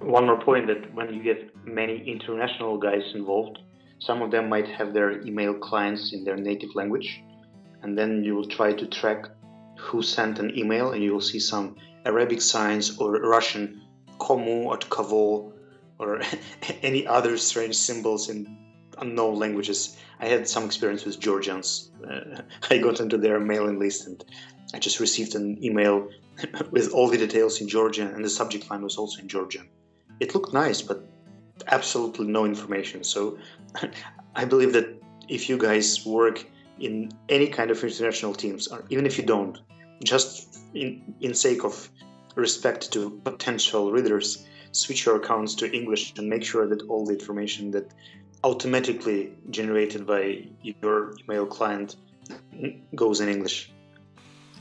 One 0.00 0.26
more 0.26 0.40
point 0.40 0.68
that 0.68 0.94
when 0.94 1.12
you 1.12 1.22
get 1.22 1.50
many 1.66 2.02
international 2.08 2.78
guys 2.78 3.02
involved, 3.14 3.58
some 3.98 4.22
of 4.22 4.30
them 4.30 4.48
might 4.48 4.68
have 4.68 4.92
their 4.92 5.20
email 5.22 5.54
clients 5.54 6.12
in 6.12 6.24
their 6.24 6.36
native 6.36 6.74
language, 6.74 7.22
and 7.82 7.98
then 7.98 8.22
you 8.22 8.34
will 8.34 8.46
try 8.46 8.72
to 8.72 8.86
track 8.86 9.26
who 9.78 10.02
sent 10.02 10.38
an 10.38 10.56
email, 10.56 10.92
and 10.92 11.02
you 11.02 11.12
will 11.12 11.20
see 11.20 11.40
some 11.40 11.76
Arabic 12.04 12.40
signs 12.40 12.98
or 12.98 13.12
Russian 13.12 13.82
komu 14.18 14.66
or 14.66 14.78
kavo 14.78 15.52
or 15.98 16.20
any 16.82 17.06
other 17.06 17.36
strange 17.36 17.76
symbols 17.76 18.28
in 18.28 18.58
unknown 18.98 19.38
languages. 19.38 19.96
I 20.20 20.26
had 20.26 20.48
some 20.48 20.64
experience 20.64 21.04
with 21.04 21.20
Georgians. 21.20 21.90
Uh, 22.08 22.42
I 22.70 22.78
got 22.78 23.00
into 23.00 23.18
their 23.18 23.40
mailing 23.40 23.78
list 23.78 24.06
and 24.06 24.24
I 24.74 24.78
just 24.78 25.00
received 25.00 25.34
an 25.34 25.62
email 25.62 26.08
with 26.70 26.92
all 26.92 27.08
the 27.08 27.18
details 27.18 27.60
in 27.60 27.68
Georgian, 27.68 28.08
and 28.08 28.24
the 28.24 28.30
subject 28.30 28.70
line 28.70 28.82
was 28.82 28.96
also 28.96 29.20
in 29.20 29.28
Georgian. 29.28 29.68
It 30.20 30.34
looked 30.34 30.52
nice, 30.52 30.80
but 30.80 31.04
absolutely 31.66 32.26
no 32.26 32.44
information. 32.44 33.04
So 33.04 33.38
I 34.34 34.44
believe 34.44 34.72
that 34.72 34.88
if 35.28 35.48
you 35.48 35.58
guys 35.58 36.04
work 36.06 36.44
in 36.78 37.10
any 37.28 37.48
kind 37.48 37.70
of 37.70 37.82
international 37.82 38.34
teams, 38.34 38.68
or 38.68 38.84
even 38.88 39.06
if 39.06 39.18
you 39.18 39.24
don't, 39.24 39.58
just 40.02 40.58
in, 40.74 41.14
in 41.20 41.34
sake 41.34 41.64
of 41.64 41.88
respect 42.34 42.92
to 42.92 43.10
potential 43.24 43.92
readers, 43.92 44.46
switch 44.72 45.04
your 45.04 45.16
accounts 45.16 45.54
to 45.56 45.70
English 45.70 46.14
and 46.16 46.28
make 46.28 46.42
sure 46.42 46.66
that 46.66 46.82
all 46.88 47.04
the 47.04 47.12
information 47.12 47.70
that 47.72 47.92
automatically 48.44 49.32
generated 49.50 50.06
by 50.06 50.44
your 50.62 51.14
email 51.22 51.46
client 51.46 51.96
goes 52.94 53.20
in 53.20 53.28
English. 53.28 53.70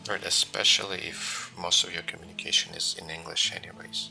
Right, 0.09 0.25
especially 0.25 0.97
if 0.97 1.51
most 1.59 1.83
of 1.83 1.93
your 1.93 2.03
communication 2.03 2.73
is 2.75 2.95
in 2.99 3.09
English, 3.09 3.53
anyways. 3.55 4.09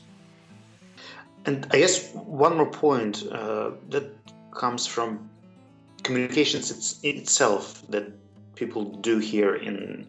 And 1.46 1.66
I 1.70 1.78
guess 1.78 2.12
one 2.14 2.56
more 2.56 2.70
point 2.70 3.24
uh, 3.30 3.72
that 3.88 4.12
comes 4.52 4.87
from 4.87 5.28
communications 6.02 6.70
it's, 6.70 7.00
itself 7.02 7.83
that 7.88 8.06
people 8.54 8.85
do 8.85 9.18
here 9.18 9.56
in 9.56 10.06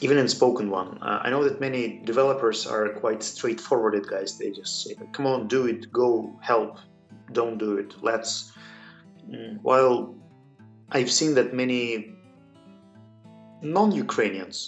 even 0.00 0.16
in 0.16 0.28
spoken 0.28 0.70
one. 0.70 0.98
Uh, 1.02 1.20
I 1.24 1.30
know 1.30 1.42
that 1.42 1.60
many 1.60 2.00
developers 2.04 2.66
are 2.66 2.90
quite 2.90 3.20
straightforward 3.22 4.06
guys. 4.08 4.38
They 4.38 4.50
just 4.50 4.84
say, 4.84 4.94
"Come 5.12 5.26
on, 5.26 5.48
do 5.48 5.66
it, 5.66 5.92
go, 5.92 6.38
help, 6.40 6.78
don't 7.32 7.58
do 7.58 7.76
it, 7.78 7.94
let's." 8.02 8.52
Mm. 9.28 9.60
Well, 9.62 10.14
I've 10.90 11.10
seen 11.10 11.34
that 11.34 11.52
many 11.52 12.14
non-Ukrainians 13.62 14.58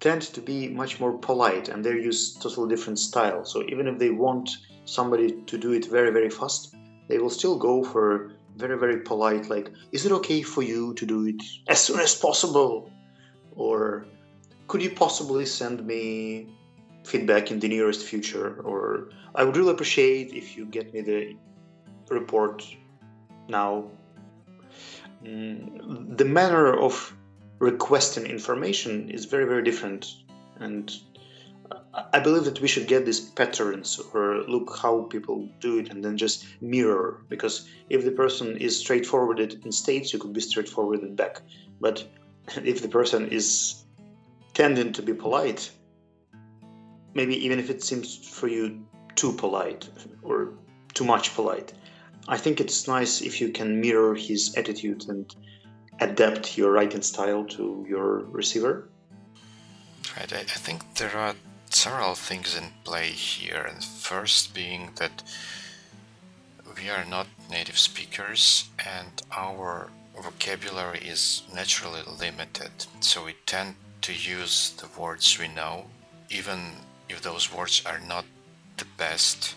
tend 0.00 0.22
to 0.22 0.40
be 0.40 0.68
much 0.68 1.00
more 1.00 1.18
polite 1.18 1.68
and 1.68 1.82
they 1.84 1.92
use 1.92 2.34
totally 2.34 2.68
different 2.68 2.98
style. 2.98 3.44
So 3.44 3.62
even 3.68 3.88
if 3.88 3.98
they 3.98 4.10
want 4.10 4.50
somebody 4.84 5.32
to 5.46 5.58
do 5.58 5.72
it 5.72 5.86
very 5.86 6.10
very 6.10 6.30
fast, 6.30 6.74
they 7.08 7.18
will 7.18 7.30
still 7.30 7.56
go 7.56 7.82
for 7.82 8.32
very 8.56 8.78
very 8.78 9.00
polite 9.00 9.48
like 9.48 9.70
is 9.92 10.06
it 10.06 10.12
okay 10.12 10.42
for 10.42 10.62
you 10.62 10.94
to 10.94 11.04
do 11.04 11.26
it 11.26 11.42
as 11.68 11.80
soon 11.80 11.98
as 12.00 12.14
possible 12.14 12.90
or 13.56 14.06
could 14.68 14.82
you 14.82 14.90
possibly 14.90 15.44
send 15.44 15.84
me 15.84 16.48
feedback 17.04 17.50
in 17.50 17.58
the 17.58 17.68
nearest 17.68 18.06
future 18.06 18.60
or 18.62 19.10
i 19.34 19.42
would 19.42 19.56
really 19.56 19.72
appreciate 19.72 20.32
if 20.32 20.56
you 20.56 20.64
get 20.66 20.92
me 20.94 21.00
the 21.00 21.34
report 22.10 22.64
now. 23.48 23.90
Mm, 25.22 26.16
the 26.16 26.24
manner 26.24 26.76
of 26.78 27.14
requesting 27.58 28.26
information 28.26 29.10
is 29.10 29.24
very 29.24 29.46
very 29.46 29.62
different. 29.62 30.06
And 30.60 30.92
i 32.12 32.18
believe 32.18 32.44
that 32.44 32.60
we 32.60 32.68
should 32.68 32.86
get 32.86 33.06
these 33.06 33.20
patterns 33.20 33.98
or 34.12 34.42
look 34.54 34.76
how 34.82 35.02
people 35.14 35.48
do 35.60 35.78
it 35.78 35.90
and 35.90 36.04
then 36.04 36.16
just 36.16 36.44
mirror. 36.60 37.22
Because 37.28 37.68
if 37.88 38.04
the 38.04 38.10
person 38.10 38.56
is 38.58 38.78
straightforward 38.78 39.40
in 39.40 39.72
states 39.72 40.12
you 40.12 40.18
could 40.18 40.32
be 40.32 40.40
straightforward 40.40 41.16
back. 41.16 41.40
But 41.80 42.04
if 42.64 42.82
the 42.82 42.88
person 42.88 43.28
is 43.28 43.84
tending 44.52 44.92
to 44.92 45.02
be 45.02 45.14
polite 45.14 45.70
maybe 47.14 47.36
even 47.44 47.58
if 47.58 47.70
it 47.70 47.82
seems 47.82 48.16
for 48.16 48.48
you 48.48 48.84
too 49.14 49.32
polite 49.32 49.88
or 50.22 50.54
too 50.92 51.04
much 51.04 51.34
polite 51.34 51.72
i 52.28 52.36
think 52.36 52.60
it's 52.60 52.88
nice 52.88 53.20
if 53.20 53.40
you 53.40 53.50
can 53.50 53.80
mirror 53.80 54.14
his 54.14 54.54
attitude 54.56 55.04
and 55.08 55.34
adapt 56.00 56.58
your 56.58 56.72
writing 56.72 57.02
style 57.02 57.44
to 57.44 57.84
your 57.88 58.24
receiver? 58.30 58.88
Right, 60.16 60.32
I, 60.32 60.40
I 60.40 60.42
think 60.42 60.94
there 60.94 61.16
are 61.16 61.34
several 61.70 62.14
things 62.14 62.56
in 62.56 62.70
play 62.84 63.10
here. 63.10 63.66
And 63.68 63.82
first 63.82 64.54
being 64.54 64.90
that 64.96 65.22
we 66.76 66.90
are 66.90 67.04
not 67.04 67.26
native 67.50 67.78
speakers 67.78 68.68
and 68.78 69.22
our 69.32 69.90
vocabulary 70.20 71.00
is 71.00 71.42
naturally 71.52 72.02
limited. 72.06 72.70
So 73.00 73.24
we 73.24 73.34
tend 73.46 73.76
to 74.02 74.12
use 74.12 74.74
the 74.80 75.00
words 75.00 75.38
we 75.38 75.48
know, 75.48 75.86
even 76.30 76.60
if 77.08 77.22
those 77.22 77.52
words 77.52 77.82
are 77.86 78.00
not 78.00 78.24
the 78.76 78.84
best 78.96 79.54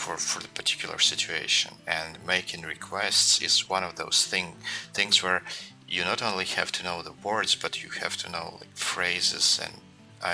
for, 0.00 0.16
for 0.16 0.40
the 0.40 0.48
particular 0.48 0.98
situation. 0.98 1.74
And 1.86 2.18
making 2.26 2.62
requests 2.62 3.42
is 3.42 3.68
one 3.68 3.84
of 3.84 3.96
those 3.96 4.26
thing, 4.26 4.56
things 4.94 5.22
where 5.22 5.42
you 5.86 6.04
not 6.04 6.22
only 6.22 6.46
have 6.46 6.72
to 6.72 6.84
know 6.84 7.02
the 7.02 7.12
words, 7.12 7.54
but 7.54 7.82
you 7.82 7.90
have 7.90 8.16
to 8.18 8.30
know 8.30 8.56
like, 8.60 8.74
phrases 8.74 9.60
and 9.62 9.74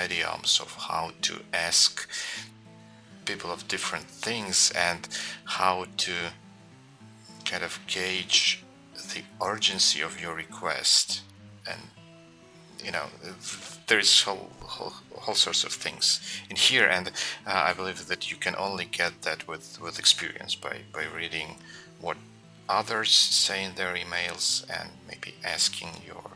idioms 0.05 0.59
of 0.61 0.73
how 0.87 1.11
to 1.21 1.41
ask 1.53 2.09
people 3.25 3.51
of 3.51 3.67
different 3.67 4.05
things 4.05 4.71
and 4.71 5.07
how 5.43 5.85
to 5.97 6.13
kind 7.43 7.63
of 7.63 7.79
gauge 7.87 8.63
the 9.13 9.23
urgency 9.45 10.01
of 10.01 10.21
your 10.21 10.33
request 10.33 11.21
and 11.69 11.81
you 12.83 12.91
know 12.91 13.05
there's 13.87 14.21
whole, 14.23 14.49
whole, 14.61 14.93
whole 15.15 15.35
sorts 15.35 15.63
of 15.63 15.71
things 15.71 16.21
in 16.49 16.55
here 16.55 16.85
and 16.85 17.09
uh, 17.45 17.63
i 17.69 17.73
believe 17.73 18.07
that 18.07 18.29
you 18.31 18.37
can 18.37 18.55
only 18.57 18.85
get 18.85 19.21
that 19.21 19.47
with 19.47 19.79
with 19.81 19.99
experience 19.99 20.55
by 20.55 20.77
by 20.93 21.05
reading 21.15 21.55
what 21.99 22.17
others 22.69 23.11
say 23.11 23.63
in 23.63 23.75
their 23.75 23.95
emails 23.95 24.65
and 24.69 24.89
maybe 25.07 25.33
asking 25.43 25.89
your 26.05 26.31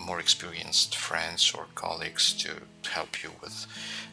more 0.00 0.20
experienced 0.20 0.96
friends 0.96 1.52
or 1.54 1.66
colleagues 1.74 2.32
to 2.32 2.50
help 2.90 3.22
you 3.22 3.30
with 3.42 3.66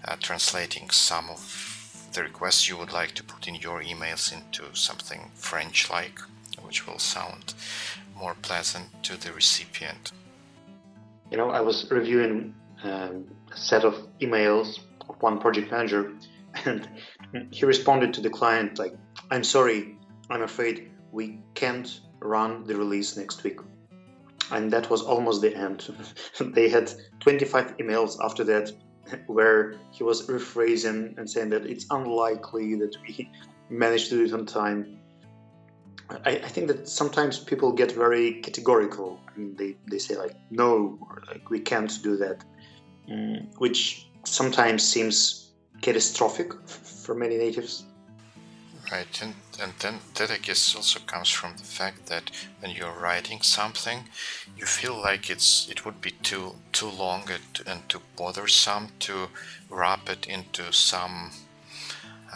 uh, 0.05 0.15
translating 0.19 0.89
some 0.89 1.29
of 1.29 2.09
the 2.13 2.23
requests 2.23 2.67
you 2.67 2.77
would 2.77 2.91
like 2.91 3.13
to 3.13 3.23
put 3.23 3.47
in 3.47 3.55
your 3.55 3.81
emails 3.81 4.33
into 4.33 4.63
something 4.73 5.31
French 5.35 5.89
like, 5.89 6.19
which 6.61 6.87
will 6.87 6.99
sound 6.99 7.53
more 8.17 8.35
pleasant 8.41 8.87
to 9.03 9.15
the 9.17 9.31
recipient. 9.31 10.11
You 11.31 11.37
know, 11.37 11.49
I 11.49 11.61
was 11.61 11.89
reviewing 11.91 12.55
um, 12.83 13.25
a 13.51 13.57
set 13.57 13.83
of 13.85 13.95
emails 14.19 14.79
of 15.07 15.21
one 15.21 15.39
project 15.39 15.71
manager, 15.71 16.13
and 16.65 16.87
he 17.51 17.65
responded 17.65 18.13
to 18.15 18.21
the 18.21 18.29
client 18.29 18.79
like, 18.79 18.93
I'm 19.29 19.43
sorry, 19.43 19.97
I'm 20.29 20.41
afraid 20.41 20.91
we 21.11 21.39
can't 21.53 21.99
run 22.19 22.65
the 22.65 22.75
release 22.75 23.17
next 23.17 23.43
week. 23.43 23.59
And 24.51 24.71
that 24.71 24.89
was 24.89 25.01
almost 25.01 25.41
the 25.41 25.55
end. 25.55 25.87
they 26.39 26.69
had 26.69 26.91
25 27.19 27.77
emails 27.77 28.17
after 28.23 28.43
that 28.45 28.71
where 29.27 29.75
he 29.91 30.03
was 30.03 30.27
rephrasing 30.27 31.17
and 31.17 31.29
saying 31.29 31.49
that 31.49 31.65
it's 31.65 31.85
unlikely 31.91 32.75
that 32.75 32.95
we 33.07 33.29
managed 33.69 34.09
to 34.09 34.17
do 34.17 34.25
it 34.25 34.33
on 34.33 34.45
time. 34.45 34.98
I, 36.25 36.31
I, 36.31 36.47
think 36.47 36.67
that 36.67 36.87
sometimes 36.87 37.39
people 37.39 37.71
get 37.71 37.91
very 37.91 38.41
categorical. 38.41 39.19
They, 39.37 39.75
they 39.87 39.99
say 39.99 40.15
like 40.15 40.35
no, 40.49 40.99
like 41.27 41.49
we 41.49 41.59
can't 41.59 41.91
do 42.03 42.17
that, 42.17 42.43
mm, 43.09 43.47
which 43.59 44.07
sometimes 44.23 44.83
seems 44.83 45.51
catastrophic 45.81 46.53
for 46.67 47.15
many 47.15 47.37
natives. 47.37 47.85
Right, 48.91 49.21
and, 49.21 49.35
and 49.61 49.73
then 49.79 49.99
that 50.15 50.31
I 50.31 50.37
guess 50.37 50.75
also 50.75 50.99
comes 50.99 51.29
from 51.29 51.57
the 51.57 51.63
fact 51.63 52.07
that 52.07 52.31
when 52.59 52.71
you're 52.71 52.99
writing 52.99 53.41
something, 53.41 54.05
you 54.57 54.65
feel 54.65 54.99
like 54.99 55.29
it's 55.29 55.69
it 55.69 55.85
would 55.85 56.01
be 56.01 56.11
too 56.11 56.55
too 56.71 56.89
long 56.89 57.29
and, 57.29 57.67
and 57.67 57.87
too 57.87 58.01
bothersome 58.15 58.89
to 59.01 59.29
wrap 59.69 60.09
it 60.09 60.25
into 60.25 60.73
some 60.73 61.31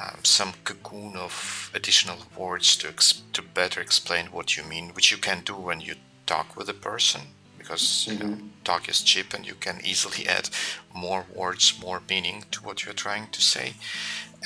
um, 0.04 0.20
some 0.24 0.54
cocoon 0.64 1.16
of 1.16 1.72
additional 1.74 2.18
words 2.36 2.76
to 2.78 2.90
ex- 2.90 3.22
to 3.34 3.42
better 3.42 3.82
explain 3.82 4.28
what 4.28 4.58
you 4.58 4.64
mean, 4.64 4.90
which 4.90 5.12
you 5.12 5.18
can 5.18 5.42
do 5.46 5.56
when 5.56 5.82
you 5.82 5.96
talk 6.26 6.56
with 6.56 6.70
a 6.70 6.74
person 6.74 7.22
because 7.58 8.08
you 8.08 8.20
know, 8.20 8.26
mm-hmm. 8.26 8.48
talk 8.66 8.90
is 8.90 9.02
cheap 9.02 9.34
and 9.34 9.48
you 9.48 9.56
can 9.56 9.80
easily 9.84 10.28
add 10.38 10.50
more 10.94 11.26
words, 11.34 11.80
more 11.82 12.02
meaning 12.10 12.44
to 12.52 12.62
what 12.64 12.84
you're 12.84 12.94
trying 12.94 13.28
to 13.32 13.42
say, 13.42 13.74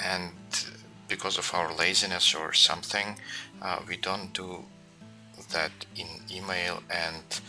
and 0.04 0.32
because 1.08 1.38
of 1.38 1.52
our 1.54 1.74
laziness 1.74 2.36
or 2.36 2.54
something, 2.54 3.18
uh, 3.62 3.80
we 3.88 3.98
don't 3.98 4.34
do 4.34 4.66
that 5.52 5.72
in 5.96 6.08
email 6.32 6.84
and 6.90 7.42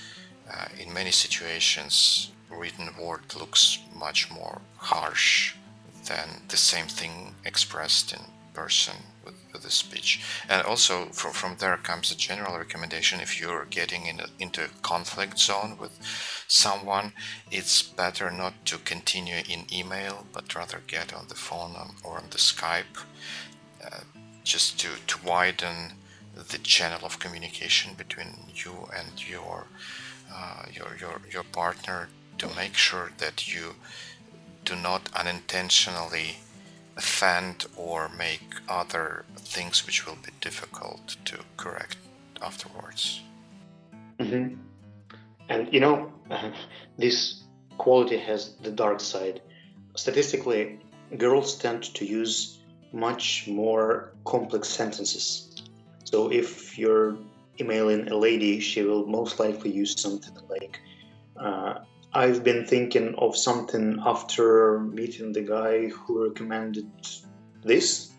uh, 0.50 0.66
in 0.78 0.92
many 0.92 1.10
situations 1.10 2.30
written 2.50 2.88
word 3.00 3.22
looks 3.38 3.78
much 3.94 4.30
more 4.30 4.60
harsh 4.76 5.54
than 6.08 6.42
the 6.48 6.56
same 6.56 6.86
thing 6.86 7.34
expressed 7.44 8.12
in 8.12 8.20
person 8.54 8.96
with, 9.24 9.34
with 9.52 9.62
the 9.62 9.70
speech. 9.70 10.20
And 10.48 10.62
also 10.62 11.06
from, 11.06 11.32
from 11.32 11.56
there 11.58 11.76
comes 11.76 12.10
a 12.10 12.16
general 12.16 12.58
recommendation 12.58 13.20
if 13.20 13.40
you're 13.40 13.66
getting 13.66 14.06
in 14.06 14.20
a, 14.20 14.26
into 14.38 14.64
a 14.64 14.68
conflict 14.82 15.38
zone 15.38 15.76
with 15.78 15.94
someone, 16.48 17.12
it's 17.50 17.82
better 17.82 18.30
not 18.30 18.54
to 18.66 18.78
continue 18.78 19.42
in 19.48 19.66
email, 19.72 20.26
but 20.32 20.54
rather 20.54 20.80
get 20.86 21.14
on 21.14 21.26
the 21.28 21.34
phone 21.34 21.74
or 22.02 22.18
on 22.18 22.30
the 22.30 22.38
Skype 22.38 23.04
uh, 23.84 24.00
just 24.44 24.80
to, 24.80 24.88
to 25.06 25.26
widen 25.26 25.92
the 26.34 26.58
channel 26.58 27.00
of 27.04 27.18
communication 27.18 27.94
between 27.94 28.28
you 28.54 28.88
and 28.96 29.28
your 29.28 29.66
uh, 30.32 30.64
your, 30.72 30.96
your 31.00 31.20
your 31.30 31.42
partner 31.42 32.08
to 32.36 32.46
make 32.54 32.74
sure 32.74 33.10
that 33.18 33.52
you 33.52 33.74
do 34.64 34.76
not 34.76 35.08
unintentionally 35.14 36.38
offend 36.96 37.66
or 37.76 38.08
make 38.08 38.42
other 38.68 39.24
things 39.36 39.86
which 39.86 40.06
will 40.06 40.16
be 40.16 40.32
difficult 40.40 41.16
to 41.24 41.38
correct 41.56 41.96
afterwards. 42.42 43.20
Mm-hmm. 44.18 44.56
And 45.48 45.72
you 45.72 45.80
know, 45.80 46.12
this 46.98 47.42
quality 47.78 48.18
has 48.18 48.54
the 48.62 48.70
dark 48.70 49.00
side. 49.00 49.40
Statistically, 49.96 50.80
girls 51.16 51.56
tend 51.56 51.82
to 51.94 52.04
use 52.04 52.58
much 52.92 53.46
more 53.46 54.12
complex 54.24 54.68
sentences. 54.68 55.62
So 56.04 56.30
if 56.30 56.78
you're 56.78 57.16
emailing 57.60 58.08
a 58.08 58.16
lady, 58.16 58.60
she 58.60 58.82
will 58.82 59.06
most 59.06 59.38
likely 59.38 59.70
use 59.70 60.00
something 60.00 60.36
like, 60.48 60.80
uh, 61.36 61.74
I've 62.14 62.42
been 62.42 62.64
thinking 62.64 63.14
of 63.16 63.36
something 63.36 63.98
after 64.04 64.80
meeting 64.80 65.32
the 65.32 65.42
guy 65.42 65.88
who 65.88 66.28
recommended 66.28 66.90
this. 67.62 68.12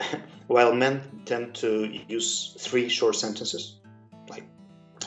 While 0.46 0.72
men 0.74 1.02
tend 1.24 1.54
to 1.56 1.92
use 2.08 2.56
three 2.60 2.88
short 2.88 3.16
sentences, 3.16 3.80
like, 4.28 4.44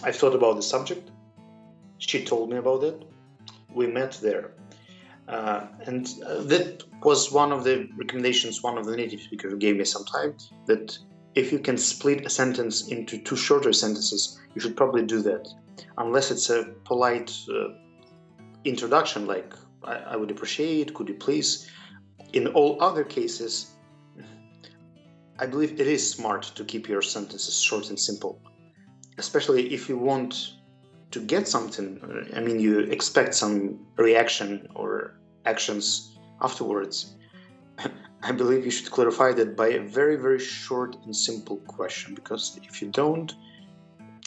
I 0.03 0.11
thought 0.11 0.35
about 0.35 0.57
the 0.57 0.61
subject, 0.61 1.09
she 1.99 2.25
told 2.25 2.49
me 2.49 2.57
about 2.57 2.83
it, 2.83 3.01
we 3.73 3.87
met 3.87 4.19
there. 4.21 4.51
Uh, 5.29 5.67
and 5.85 6.09
uh, 6.25 6.41
that 6.43 6.83
was 7.01 7.31
one 7.31 7.53
of 7.53 7.63
the 7.63 7.87
recommendations 7.95 8.63
one 8.63 8.77
of 8.77 8.85
the 8.87 8.97
native 8.97 9.21
speakers 9.21 9.53
gave 9.59 9.77
me 9.77 9.85
some 9.85 10.03
time 10.03 10.35
that 10.65 10.97
if 11.35 11.51
you 11.51 11.59
can 11.59 11.77
split 11.77 12.25
a 12.25 12.29
sentence 12.29 12.87
into 12.87 13.19
two 13.19 13.35
shorter 13.35 13.71
sentences, 13.71 14.39
you 14.55 14.59
should 14.59 14.75
probably 14.75 15.05
do 15.05 15.21
that 15.21 15.47
unless 15.97 16.31
it's 16.31 16.49
a 16.49 16.63
polite 16.85 17.31
uh, 17.49 17.69
introduction 18.63 19.25
like 19.25 19.53
I, 19.83 19.95
I, 19.95 20.15
would 20.15 20.31
appreciate 20.31 20.93
could 20.93 21.07
you 21.07 21.15
please? 21.15 21.69
In 22.33 22.47
all 22.47 22.81
other 22.81 23.03
cases 23.03 23.71
i 25.39 25.45
believe 25.45 25.79
it 25.79 25.87
is 25.87 26.11
smart 26.11 26.43
to 26.55 26.63
keep 26.65 26.89
your 26.89 27.01
sentences 27.01 27.59
short 27.59 27.89
and 27.89 27.99
simple 27.99 28.41
especially 29.17 29.73
if 29.73 29.87
you 29.89 29.97
want 29.97 30.53
to 31.11 31.19
get 31.19 31.47
something 31.47 31.99
uh, 32.03 32.37
i 32.37 32.41
mean 32.41 32.59
you 32.59 32.79
expect 32.79 33.33
some 33.33 33.79
reaction 33.97 34.67
or 34.75 35.19
actions 35.45 36.17
afterwards. 36.41 37.15
I 38.23 38.31
believe 38.31 38.65
you 38.65 38.71
should 38.71 38.91
clarify 38.91 39.31
that 39.33 39.55
by 39.55 39.69
a 39.69 39.79
very 39.79 40.17
very 40.17 40.39
short 40.39 40.95
and 41.05 41.15
simple 41.15 41.57
question 41.77 42.15
because 42.15 42.59
if 42.63 42.81
you 42.81 42.89
don't 42.89 43.33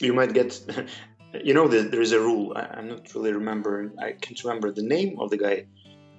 you 0.00 0.12
might 0.12 0.32
get 0.32 0.60
you 1.44 1.54
know 1.54 1.68
that 1.68 1.90
there 1.90 2.00
is 2.00 2.12
a 2.12 2.20
rule 2.20 2.52
I, 2.56 2.78
am 2.78 2.88
not 2.88 3.14
really 3.14 3.32
remembering 3.32 3.92
i 3.98 4.12
can't 4.12 4.42
remember 4.44 4.70
the 4.70 4.82
name 4.82 5.18
of 5.18 5.30
the 5.30 5.38
guy 5.38 5.66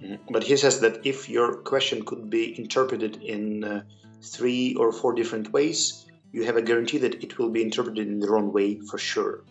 mm, 0.02 0.20
but 0.30 0.44
he 0.44 0.58
says 0.58 0.80
that 0.82 1.06
if 1.06 1.30
your 1.30 1.58
question 1.58 2.04
could 2.04 2.30
be 2.30 2.58
interpreted 2.60 3.22
in 3.22 3.64
uh, 3.64 3.84
three 4.22 4.76
or 4.76 4.92
four 4.92 5.14
different 5.14 5.52
ways 5.52 6.06
you 6.34 6.44
have 6.44 6.58
a 6.58 6.62
guarantee 6.62 6.98
that 6.98 7.24
it 7.24 7.38
will 7.38 7.50
be 7.50 7.62
interpreted 7.62 8.08
in 8.08 8.20
the 8.20 8.28
wrong 8.28 8.52
way 8.52 8.80
for 8.80 8.98
sure. 8.98 9.44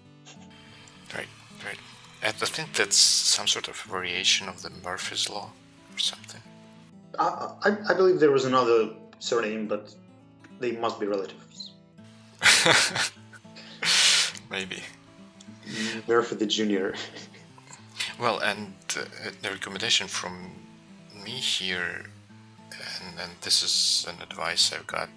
Right 1.14 1.29
right. 1.64 1.79
I 2.22 2.33
think 2.33 2.75
that's 2.75 2.96
some 2.96 3.46
sort 3.46 3.68
of 3.68 3.81
variation 3.83 4.48
of 4.48 4.62
the 4.62 4.70
murphy's 4.85 5.31
law 5.31 5.53
or 5.94 5.98
something. 5.98 6.42
I, 7.18 7.53
I, 7.62 7.77
I 7.90 7.94
believe 7.94 8.18
there 8.20 8.33
was 8.33 8.44
another 8.44 8.90
surname 9.20 9.68
but 9.68 9.94
they 10.59 10.72
must 10.72 10.98
be 11.01 11.07
relatives. 11.07 11.70
Maybe 14.51 14.83
there 16.07 16.22
for 16.22 16.35
the 16.35 16.46
junior. 16.46 16.94
well, 18.18 18.38
and 18.38 18.75
uh, 18.96 19.31
the 19.42 19.51
recommendation 19.51 20.07
from 20.07 20.51
me 21.25 21.33
here, 21.33 22.05
and, 22.70 23.20
and, 23.20 23.33
this 23.42 23.62
is 23.62 24.07
an 24.09 24.22
advice 24.22 24.72
I've 24.72 24.87
got. 24.87 25.09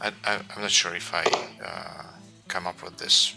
I, 0.00 0.12
am 0.24 0.60
not 0.60 0.70
sure 0.70 0.94
if 0.94 1.12
I 1.14 1.24
uh, 1.64 2.04
come 2.48 2.66
up 2.66 2.82
with 2.82 2.98
this 2.98 3.34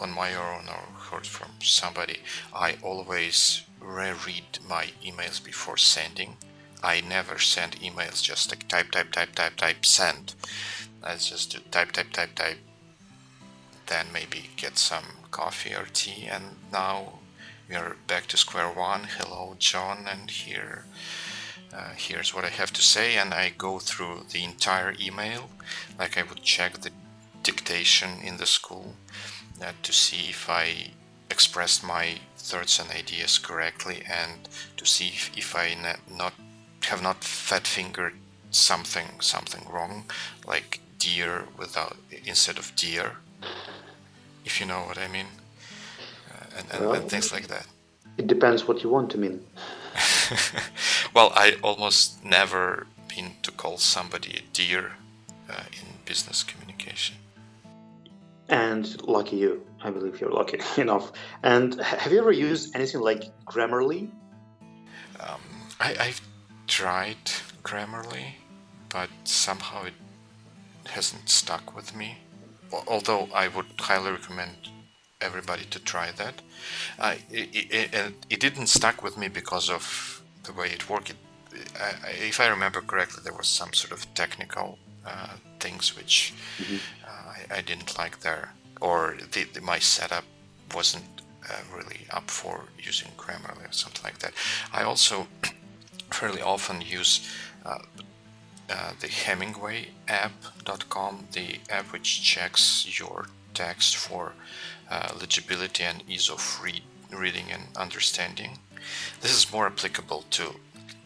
on 0.00 0.10
my 0.10 0.34
own 0.34 0.68
or 0.68 0.98
heard 1.10 1.26
from 1.26 1.50
somebody. 1.60 2.18
I 2.54 2.76
always 2.82 3.62
reread 3.80 4.58
my 4.68 4.88
emails 5.04 5.42
before 5.42 5.76
sending. 5.76 6.36
I 6.82 7.00
never 7.00 7.38
send 7.38 7.80
emails 7.80 8.22
just 8.22 8.50
like 8.50 8.68
type, 8.68 8.90
type, 8.90 9.12
type, 9.12 9.34
type, 9.34 9.56
type, 9.56 9.84
send. 9.86 10.34
I 11.02 11.16
just 11.16 11.52
do 11.52 11.58
type, 11.70 11.92
type, 11.92 12.12
type, 12.12 12.34
type, 12.34 12.58
then 13.86 14.06
maybe 14.12 14.50
get 14.56 14.78
some 14.78 15.04
coffee 15.30 15.74
or 15.74 15.86
tea. 15.92 16.26
And 16.26 16.56
now 16.72 17.20
we 17.68 17.76
are 17.76 17.96
back 18.06 18.26
to 18.28 18.36
square 18.36 18.68
one. 18.68 19.04
Hello 19.18 19.56
john. 19.58 20.06
And 20.10 20.30
here 20.30 20.84
uh, 21.74 21.90
here's 21.96 22.34
what 22.34 22.44
i 22.44 22.48
have 22.48 22.72
to 22.74 22.82
say. 22.82 23.16
And 23.16 23.32
i 23.34 23.52
go 23.56 23.78
through 23.78 24.26
the 24.30 24.44
entire 24.44 24.94
email. 25.00 25.50
Like 25.98 26.18
i 26.18 26.22
would 26.22 26.42
check 26.42 26.80
the 26.80 26.90
dictation 27.42 28.20
in 28.22 28.38
the 28.38 28.46
school 28.46 28.94
uh, 29.62 29.72
to 29.82 29.92
see 29.92 30.30
if 30.30 30.50
i 30.50 30.90
expressed 31.30 31.84
my 31.84 32.16
thoughts 32.36 32.78
and 32.80 32.90
ideas 32.90 33.38
correctly 33.38 34.02
and 34.08 34.48
to 34.76 34.84
see 34.84 35.08
if, 35.08 35.30
if 35.36 35.54
i 35.54 35.76
not 36.10 36.34
have 36.82 37.02
not 37.02 37.22
fat 37.22 37.66
fingered 37.66 38.14
something 38.50 39.20
something 39.20 39.64
wrong 39.70 40.04
like 40.46 40.80
dear 40.98 41.44
without 41.56 41.96
instead 42.24 42.58
of 42.58 42.74
dear 42.76 43.18
if 44.46 44.60
you 44.60 44.66
know 44.66 44.80
what 44.86 44.96
I 44.96 45.08
mean, 45.08 45.26
uh, 46.30 46.58
and, 46.58 46.66
and, 46.72 46.80
well, 46.86 46.94
and, 46.94 47.10
things 47.10 47.32
like 47.32 47.48
that. 47.48 47.66
It 48.16 48.28
depends 48.28 48.66
what 48.66 48.82
you 48.82 48.88
want 48.88 49.10
to 49.10 49.18
mean. 49.18 49.44
well, 51.14 51.32
I 51.34 51.56
almost 51.62 52.24
never 52.24 52.86
been 53.08 53.32
to 53.42 53.50
call 53.50 53.76
somebody 53.76 54.30
a 54.38 54.42
dear 54.52 54.92
uh, 55.50 55.64
in 55.72 55.86
business 56.06 56.42
communication. 56.44 57.16
And 58.48 59.02
lucky 59.02 59.36
you, 59.36 59.66
I 59.82 59.90
believe 59.90 60.20
you're 60.20 60.30
lucky 60.30 60.60
enough. 60.80 61.12
And 61.42 61.74
have 61.80 62.12
you 62.12 62.20
ever 62.20 62.32
used 62.32 62.74
anything 62.76 63.00
like 63.00 63.24
Grammarly? 63.44 64.08
Um, 65.18 65.40
I, 65.80 65.96
I've 65.98 66.20
tried 66.68 67.24
Grammarly, 67.64 68.34
but 68.88 69.10
somehow 69.24 69.84
it 69.84 69.94
hasn't 70.86 71.28
stuck 71.28 71.74
with 71.74 71.96
me 71.96 72.18
although 72.86 73.28
I 73.34 73.48
would 73.48 73.66
highly 73.78 74.12
recommend 74.12 74.68
everybody 75.20 75.64
to 75.70 75.78
try 75.78 76.10
that. 76.12 76.42
Uh, 76.98 77.14
it, 77.30 77.48
it, 77.52 78.14
it, 78.28 78.40
didn't 78.40 78.66
stuck 78.66 79.02
with 79.02 79.16
me 79.16 79.28
because 79.28 79.70
of 79.70 80.22
the 80.44 80.52
way 80.52 80.68
it 80.68 80.88
worked. 80.90 81.10
It, 81.10 81.16
I, 81.80 82.10
if 82.10 82.40
I 82.40 82.48
remember 82.48 82.80
correctly, 82.80 83.22
there 83.24 83.32
was 83.32 83.48
some 83.48 83.72
sort 83.72 83.92
of 83.92 84.12
technical 84.14 84.78
uh, 85.06 85.36
things 85.60 85.96
which 85.96 86.34
mm-hmm. 86.58 86.76
uh, 87.04 87.54
I, 87.54 87.58
I, 87.58 87.60
didn't 87.62 87.96
like 87.96 88.20
there, 88.20 88.52
or 88.80 89.16
the, 89.32 89.44
the, 89.44 89.60
my 89.60 89.78
setup 89.78 90.24
wasn't 90.74 91.04
uh, 91.48 91.54
really 91.74 92.06
up 92.10 92.30
for 92.30 92.64
using 92.78 93.08
Grammarly 93.16 93.68
or 93.68 93.72
something 93.72 94.02
like 94.04 94.18
that. 94.18 94.32
I 94.72 94.82
also 94.82 95.28
fairly 96.10 96.42
often 96.42 96.80
use 96.82 97.26
uh, 98.68 98.92
the 99.00 99.08
Hemingway 99.08 99.88
app.com, 100.08 101.28
the 101.32 101.60
app 101.70 101.92
which 101.92 102.22
checks 102.22 102.98
your 102.98 103.26
text 103.54 103.96
for 103.96 104.32
uh, 104.90 105.12
legibility 105.20 105.84
and 105.84 106.02
ease 106.08 106.28
of 106.28 106.60
read, 106.62 106.82
reading 107.12 107.46
and 107.52 107.64
understanding. 107.76 108.58
This 109.20 109.32
is 109.32 109.52
more 109.52 109.66
applicable 109.66 110.24
to 110.30 110.54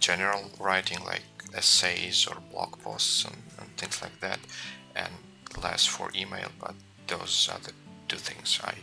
general 0.00 0.50
writing 0.58 0.98
like 1.04 1.22
essays 1.54 2.26
or 2.26 2.36
blog 2.50 2.78
posts 2.78 3.24
and, 3.24 3.36
and 3.58 3.76
things 3.76 4.02
like 4.02 4.18
that, 4.20 4.38
and 4.96 5.12
less 5.62 5.86
for 5.86 6.10
email, 6.14 6.48
but 6.60 6.74
those 7.06 7.48
are 7.52 7.58
the 7.60 7.72
two 8.08 8.16
things 8.16 8.60
I 8.64 8.74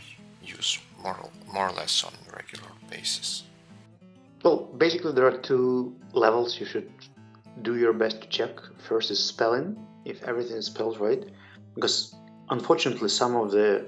use 0.42 0.78
more, 1.02 1.18
more 1.52 1.68
or 1.68 1.72
less 1.72 2.04
on 2.04 2.12
a 2.12 2.36
regular 2.36 2.68
basis. 2.90 3.44
Well, 4.44 4.68
basically, 4.78 5.12
there 5.12 5.26
are 5.26 5.36
two 5.36 5.94
levels 6.12 6.60
you 6.60 6.66
should 6.66 6.90
do 7.62 7.76
your 7.76 7.92
best 7.92 8.22
to 8.22 8.28
check. 8.28 8.60
First 8.78 9.10
is 9.10 9.22
spelling, 9.22 9.76
if 10.04 10.22
everything 10.22 10.56
is 10.56 10.66
spelled 10.66 11.00
right, 11.00 11.24
because 11.74 12.14
unfortunately 12.50 13.08
some 13.08 13.36
of 13.36 13.50
the 13.50 13.86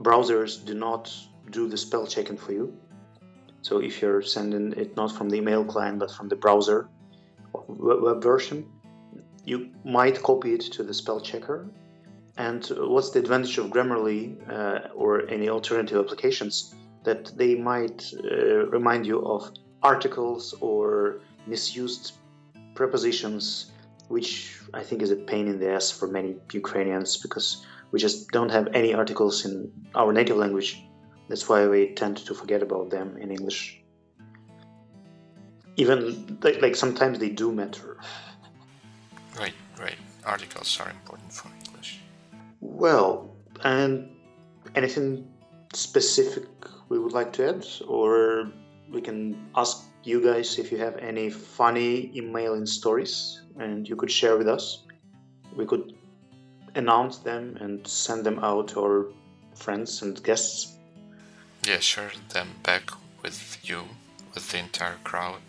browsers 0.00 0.64
do 0.64 0.74
not 0.74 1.12
do 1.50 1.68
the 1.68 1.76
spell 1.76 2.06
checking 2.06 2.36
for 2.36 2.52
you. 2.52 2.76
So 3.62 3.78
if 3.78 4.02
you're 4.02 4.22
sending 4.22 4.72
it 4.74 4.96
not 4.96 5.12
from 5.12 5.30
the 5.30 5.36
email 5.36 5.64
client 5.64 5.98
but 5.98 6.10
from 6.10 6.28
the 6.28 6.36
browser 6.36 6.88
web 7.68 8.22
version, 8.22 8.66
you 9.44 9.70
might 9.84 10.22
copy 10.22 10.54
it 10.54 10.60
to 10.72 10.82
the 10.82 10.94
spell 10.94 11.20
checker. 11.20 11.66
And 12.36 12.64
what's 12.66 13.10
the 13.10 13.20
advantage 13.20 13.58
of 13.58 13.66
Grammarly 13.66 14.36
uh, 14.50 14.88
or 14.94 15.28
any 15.28 15.48
alternative 15.48 15.98
applications? 16.04 16.74
That 17.04 17.36
they 17.36 17.54
might 17.54 18.02
uh, 18.24 18.66
remind 18.66 19.06
you 19.06 19.24
of 19.24 19.52
articles 19.82 20.54
or 20.60 21.20
misused 21.46 22.14
prepositions, 22.74 23.70
which 24.08 24.58
I 24.72 24.82
think 24.82 25.02
is 25.02 25.10
a 25.10 25.16
pain 25.16 25.48
in 25.48 25.58
the 25.58 25.72
ass 25.72 25.90
for 25.90 26.08
many 26.08 26.36
Ukrainians 26.52 27.16
because 27.16 27.64
we 27.90 27.98
just 27.98 28.30
don't 28.30 28.50
have 28.50 28.68
any 28.74 28.92
articles 28.94 29.44
in 29.44 29.72
our 29.94 30.12
native 30.12 30.36
language. 30.36 30.82
That's 31.28 31.48
why 31.48 31.66
we 31.66 31.94
tend 31.94 32.18
to 32.18 32.34
forget 32.34 32.62
about 32.62 32.90
them 32.90 33.16
in 33.16 33.30
English. 33.30 33.80
Even 35.76 36.38
like, 36.42 36.60
like 36.60 36.76
sometimes 36.76 37.18
they 37.18 37.30
do 37.30 37.52
matter. 37.52 37.96
Right, 39.38 39.54
right. 39.80 39.96
Articles 40.24 40.78
are 40.80 40.90
important 40.90 41.32
for 41.32 41.48
English. 41.66 42.00
Well, 42.60 43.34
and 43.64 44.10
anything 44.74 45.28
specific 45.72 46.48
we 46.88 46.98
would 46.98 47.12
like 47.12 47.32
to 47.34 47.48
add, 47.48 47.66
or 47.88 48.50
we 48.92 49.00
can 49.00 49.48
ask 49.56 49.84
you 50.06 50.20
guys 50.20 50.58
if 50.58 50.70
you 50.70 50.78
have 50.78 50.96
any 50.98 51.30
funny 51.30 52.10
emailing 52.14 52.66
stories 52.66 53.40
and 53.58 53.88
you 53.88 53.96
could 53.96 54.10
share 54.10 54.36
with 54.36 54.48
us. 54.48 54.84
We 55.56 55.66
could 55.66 55.94
announce 56.74 57.18
them 57.18 57.56
and 57.60 57.86
send 57.86 58.24
them 58.24 58.38
out 58.40 58.68
to 58.68 58.80
our 58.84 59.06
friends 59.54 60.02
and 60.02 60.20
guests. 60.22 60.76
Yeah, 61.64 61.78
share 61.78 62.10
them 62.30 62.48
back 62.62 62.90
with 63.22 63.58
you, 63.62 63.84
with 64.34 64.50
the 64.50 64.58
entire 64.58 64.98
crowd. 65.04 65.40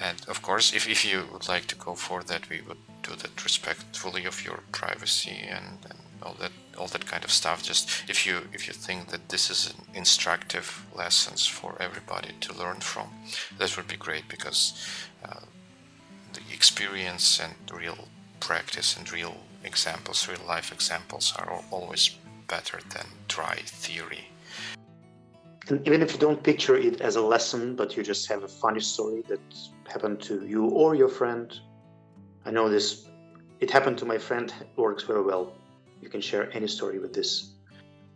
And 0.00 0.24
of 0.28 0.42
course, 0.42 0.74
if, 0.74 0.88
if 0.88 1.04
you 1.04 1.24
would 1.32 1.48
like 1.48 1.66
to 1.66 1.76
go 1.76 1.94
for 1.94 2.22
that, 2.24 2.48
we 2.48 2.62
would 2.62 2.78
do 3.02 3.14
that 3.14 3.44
respectfully 3.44 4.24
of 4.24 4.44
your 4.44 4.60
privacy 4.72 5.38
and, 5.48 5.78
and 5.88 5.98
all 6.22 6.34
that 6.40 6.50
all 6.76 6.86
that 6.88 7.06
kind 7.06 7.24
of 7.24 7.30
stuff. 7.30 7.62
Just 7.62 7.88
if 8.08 8.26
you 8.26 8.48
if 8.52 8.66
you 8.66 8.74
think 8.74 9.08
that 9.08 9.28
this 9.28 9.50
is 9.50 9.72
an 9.72 9.84
instructive 9.94 10.86
lessons 10.94 11.46
for 11.46 11.76
everybody 11.80 12.30
to 12.40 12.58
learn 12.58 12.80
from, 12.80 13.08
that 13.58 13.76
would 13.76 13.88
be 13.88 13.96
great 13.96 14.28
because 14.28 14.74
uh, 15.24 15.40
the 16.32 16.40
experience 16.52 17.40
and 17.40 17.54
real 17.72 18.08
practice 18.40 18.96
and 18.96 19.10
real 19.12 19.36
examples, 19.64 20.28
real 20.28 20.46
life 20.46 20.72
examples, 20.72 21.32
are 21.38 21.62
always 21.70 22.16
better 22.48 22.78
than 22.90 23.06
dry 23.28 23.56
theory. 23.64 24.28
Even 25.70 26.02
if 26.02 26.12
you 26.12 26.18
don't 26.18 26.42
picture 26.42 26.76
it 26.76 27.00
as 27.00 27.16
a 27.16 27.22
lesson, 27.22 27.74
but 27.74 27.96
you 27.96 28.02
just 28.02 28.28
have 28.28 28.42
a 28.42 28.48
funny 28.48 28.80
story 28.80 29.22
that 29.28 29.40
happened 29.88 30.20
to 30.20 30.46
you 30.46 30.66
or 30.66 30.94
your 30.94 31.08
friend, 31.08 31.58
I 32.44 32.50
know 32.50 32.68
this. 32.68 33.06
It 33.60 33.70
happened 33.70 33.96
to 33.98 34.04
my 34.04 34.18
friend. 34.18 34.52
Works 34.76 35.04
very 35.04 35.22
well 35.22 35.54
you 36.04 36.10
can 36.10 36.20
share 36.20 36.44
any 36.52 36.68
story 36.68 36.98
with 36.98 37.12
this. 37.12 37.30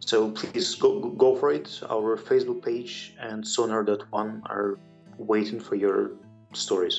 So 0.00 0.30
please 0.30 0.74
go, 0.74 1.10
go 1.24 1.34
for 1.34 1.50
it. 1.52 1.68
Our 1.90 2.16
Facebook 2.16 2.62
page 2.62 3.14
and 3.18 3.46
sonar.one 3.46 4.42
are 4.46 4.78
waiting 5.16 5.58
for 5.58 5.74
your 5.74 6.12
stories. 6.52 6.98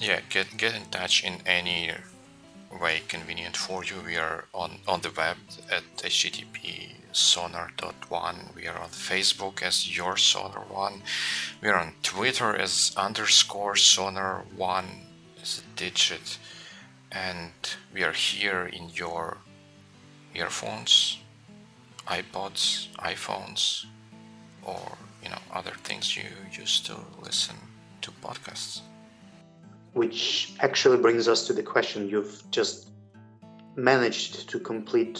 Yeah, 0.00 0.20
get 0.28 0.46
get 0.58 0.74
in 0.74 0.84
touch 0.90 1.24
in 1.24 1.34
any 1.46 1.92
way 2.82 3.00
convenient 3.08 3.56
for 3.56 3.82
you. 3.84 3.96
We 4.04 4.16
are 4.16 4.44
on, 4.52 4.70
on 4.86 5.00
the 5.00 5.12
web 5.16 5.38
at 5.70 5.84
http 5.96 6.90
sonar.one. 7.12 8.36
We 8.54 8.66
are 8.66 8.78
on 8.78 8.90
Facebook 8.90 9.62
as 9.62 9.96
your 9.96 10.18
sonar 10.18 10.64
one. 10.68 11.02
We 11.62 11.68
are 11.68 11.78
on 11.78 11.94
Twitter 12.02 12.54
as 12.54 12.92
underscore 12.96 13.76
sonar 13.76 14.44
one 14.54 14.88
as 15.40 15.62
a 15.62 15.78
digit. 15.78 16.38
And 17.10 17.52
we 17.94 18.02
are 18.02 18.12
here 18.12 18.66
in 18.66 18.90
your 18.90 19.38
earphones, 20.36 21.18
iPods, 22.06 22.88
iPhones, 22.98 23.86
or 24.62 24.80
you 25.22 25.28
know 25.30 25.38
other 25.52 25.72
things 25.84 26.16
you 26.16 26.24
use 26.52 26.80
to 26.80 26.94
listen 27.22 27.56
to 28.02 28.10
podcasts. 28.22 28.80
Which 29.94 30.52
actually 30.60 30.98
brings 30.98 31.26
us 31.26 31.46
to 31.46 31.52
the 31.52 31.62
question 31.62 32.08
you've 32.08 32.42
just 32.50 32.90
managed 33.76 34.48
to 34.50 34.58
complete 34.58 35.18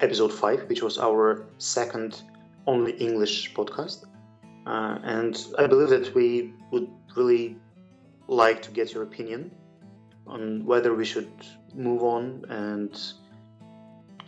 episode 0.00 0.32
five, 0.32 0.68
which 0.68 0.82
was 0.82 0.98
our 0.98 1.46
second 1.58 2.22
only 2.66 2.92
English 2.92 3.52
podcast. 3.54 4.04
Uh, 4.66 4.98
and 5.02 5.46
I 5.58 5.66
believe 5.66 5.90
that 5.90 6.14
we 6.14 6.52
would 6.70 6.88
really 7.16 7.56
like 8.28 8.62
to 8.62 8.70
get 8.70 8.92
your 8.94 9.02
opinion 9.02 9.50
on 10.26 10.64
whether 10.64 10.94
we 10.94 11.04
should 11.04 11.32
move 11.74 12.02
on 12.02 12.44
and 12.48 12.92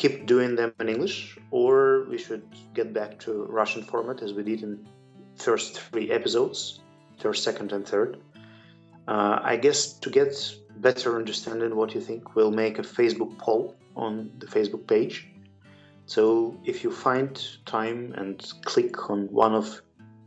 keep 0.02 0.26
doing 0.26 0.56
them 0.56 0.72
in 0.80 0.88
English, 0.88 1.38
or 1.52 2.06
we 2.10 2.18
should 2.18 2.44
get 2.74 2.92
back 2.92 3.20
to 3.20 3.30
Russian 3.60 3.82
format 3.84 4.20
as 4.26 4.32
we 4.32 4.42
did 4.42 4.60
in 4.66 4.72
first 5.36 5.80
three 5.80 6.10
episodes, 6.10 6.80
first, 7.18 7.44
second, 7.44 7.70
and 7.76 7.86
third. 7.86 8.10
Uh, 9.06 9.38
I 9.52 9.54
guess 9.64 9.92
to 10.04 10.10
get 10.10 10.32
better 10.88 11.10
understanding 11.16 11.76
what 11.76 11.94
you 11.94 12.00
think, 12.00 12.34
we'll 12.34 12.56
make 12.64 12.80
a 12.80 12.82
Facebook 12.82 13.38
poll 13.38 13.76
on 13.94 14.12
the 14.40 14.46
Facebook 14.46 14.88
page. 14.88 15.28
So 16.06 16.24
if 16.64 16.82
you 16.82 16.90
find 16.90 17.32
time 17.64 18.12
and 18.16 18.36
click 18.64 19.08
on 19.08 19.28
one 19.28 19.54
of 19.54 19.66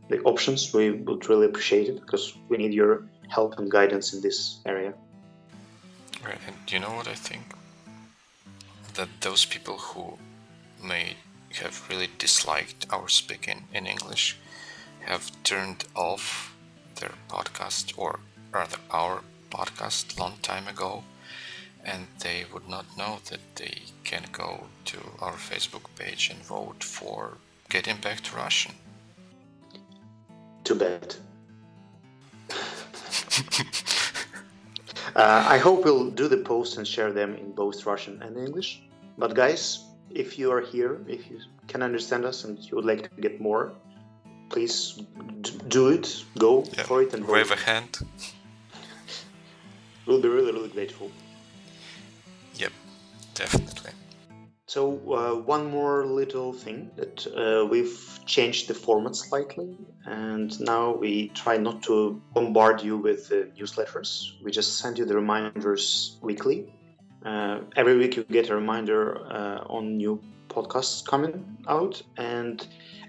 the 0.08 0.20
options, 0.22 0.72
we 0.72 0.90
would 1.06 1.28
really 1.28 1.46
appreciate 1.50 1.88
it 1.88 2.00
because 2.00 2.24
we 2.48 2.56
need 2.56 2.72
your 2.72 3.04
help 3.28 3.58
and 3.58 3.70
guidance 3.70 4.14
in 4.14 4.22
this 4.22 4.60
area. 4.64 4.94
Right, 6.24 6.40
and 6.46 6.56
you 6.72 6.78
know 6.78 6.94
what 6.98 7.08
I 7.08 7.14
think? 7.14 7.55
That 8.96 9.20
those 9.20 9.44
people 9.44 9.78
who 9.78 10.18
may 10.82 11.16
have 11.60 11.86
really 11.88 12.08
disliked 12.18 12.86
our 12.90 13.08
speaking 13.08 13.64
in 13.72 13.86
English 13.86 14.36
have 15.00 15.30
turned 15.44 15.84
off 15.94 16.54
their 16.96 17.12
podcast 17.28 17.96
or 17.96 18.20
rather 18.52 18.78
our 18.90 19.22
podcast 19.50 20.18
long 20.18 20.34
time 20.42 20.66
ago 20.66 21.04
and 21.84 22.08
they 22.18 22.44
would 22.52 22.68
not 22.68 22.84
know 22.98 23.18
that 23.30 23.40
they 23.54 23.82
can 24.02 24.24
go 24.32 24.64
to 24.84 24.98
our 25.20 25.34
Facebook 25.34 25.84
page 25.96 26.30
and 26.30 26.40
vote 26.40 26.82
for 26.82 27.38
getting 27.68 27.96
back 27.98 28.20
to 28.22 28.36
Russian. 28.36 28.74
Too 30.64 30.74
bad. 30.74 31.14
uh, 35.16 35.46
I 35.48 35.56
hope 35.56 35.84
we'll 35.84 36.10
do 36.10 36.28
the 36.28 36.36
posts 36.36 36.76
and 36.76 36.86
share 36.86 37.10
them 37.10 37.34
in 37.36 37.52
both 37.52 37.86
Russian 37.86 38.22
and 38.22 38.36
English. 38.36 38.82
But 39.16 39.34
guys, 39.34 39.82
if 40.10 40.38
you 40.38 40.52
are 40.52 40.60
here, 40.60 41.00
if 41.08 41.30
you 41.30 41.40
can 41.68 41.82
understand 41.82 42.26
us 42.26 42.44
and 42.44 42.58
you 42.58 42.76
would 42.76 42.84
like 42.84 43.02
to 43.14 43.20
get 43.22 43.40
more, 43.40 43.72
please 44.50 45.00
do 45.68 45.88
it. 45.88 46.22
Go 46.36 46.64
yeah. 46.64 46.82
for 46.82 47.02
it 47.02 47.14
and 47.14 47.26
wave 47.26 47.48
vote. 47.48 47.58
a 47.58 47.60
hand. 47.62 47.98
we'll 50.06 50.20
be 50.20 50.28
really, 50.28 50.52
really 50.52 50.68
grateful. 50.68 51.10
Yep, 52.56 52.72
definitely. 53.34 53.92
So 54.68 54.98
uh, 55.12 55.34
one 55.42 55.70
more 55.70 56.04
little 56.06 56.52
thing 56.52 56.90
that 56.96 57.26
uh, 57.26 57.66
we've 57.66 58.20
changed 58.26 58.68
the 58.68 58.74
format 58.74 59.14
slightly, 59.14 59.76
and 60.04 60.60
now 60.60 60.96
we 60.96 61.28
try 61.28 61.56
not 61.56 61.82
to 61.84 62.20
bombard 62.34 62.82
you 62.82 62.96
with 62.98 63.30
uh, 63.30 63.46
newsletters. 63.56 64.32
We 64.42 64.50
just 64.50 64.78
send 64.78 64.98
you 64.98 65.04
the 65.04 65.14
reminders 65.14 66.18
weekly 66.20 66.66
uh, 67.26 67.60
every 67.74 67.96
week 67.96 68.16
you 68.16 68.24
get 68.24 68.50
a 68.50 68.54
reminder 68.54 69.26
uh, 69.32 69.64
on 69.68 69.96
new 69.96 70.20
podcasts 70.48 71.04
coming 71.04 71.58
out, 71.68 72.00
and 72.16 72.66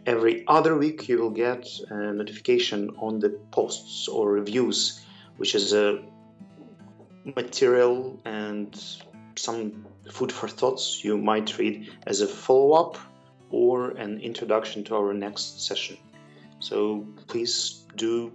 every 0.07 0.43
other 0.47 0.75
week 0.75 1.07
you 1.07 1.19
will 1.19 1.29
get 1.29 1.67
a 1.89 2.13
notification 2.13 2.89
on 2.97 3.19
the 3.19 3.29
posts 3.51 4.07
or 4.07 4.31
reviews, 4.31 5.05
which 5.37 5.53
is 5.53 5.73
a 5.73 6.03
material 7.35 8.19
and 8.25 8.97
some 9.37 9.85
food 10.11 10.31
for 10.31 10.47
thoughts 10.47 11.03
you 11.03 11.17
might 11.17 11.57
read 11.57 11.89
as 12.05 12.21
a 12.21 12.27
follow 12.27 12.73
up 12.73 12.97
or 13.49 13.91
an 13.91 14.19
introduction 14.19 14.83
to 14.85 14.95
our 14.95 15.13
next 15.13 15.65
session. 15.65 15.97
So 16.59 17.05
please 17.27 17.85
do 17.95 18.31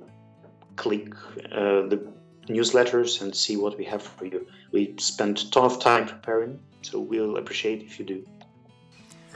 click 0.77 1.15
uh, 1.53 1.83
the 1.89 2.13
newsletters 2.49 3.21
and 3.23 3.35
see 3.35 3.57
what 3.57 3.77
we 3.77 3.85
have 3.85 4.03
for 4.03 4.27
you. 4.27 4.47
We 4.73 4.95
spent 4.99 5.43
a 5.43 5.51
ton 5.51 5.65
of 5.65 5.81
time 5.81 6.07
preparing, 6.07 6.59
so 6.83 6.99
we'll 7.01 7.37
appreciate 7.37 7.83
if 7.83 7.99
you 7.99 8.05
do. 8.05 8.25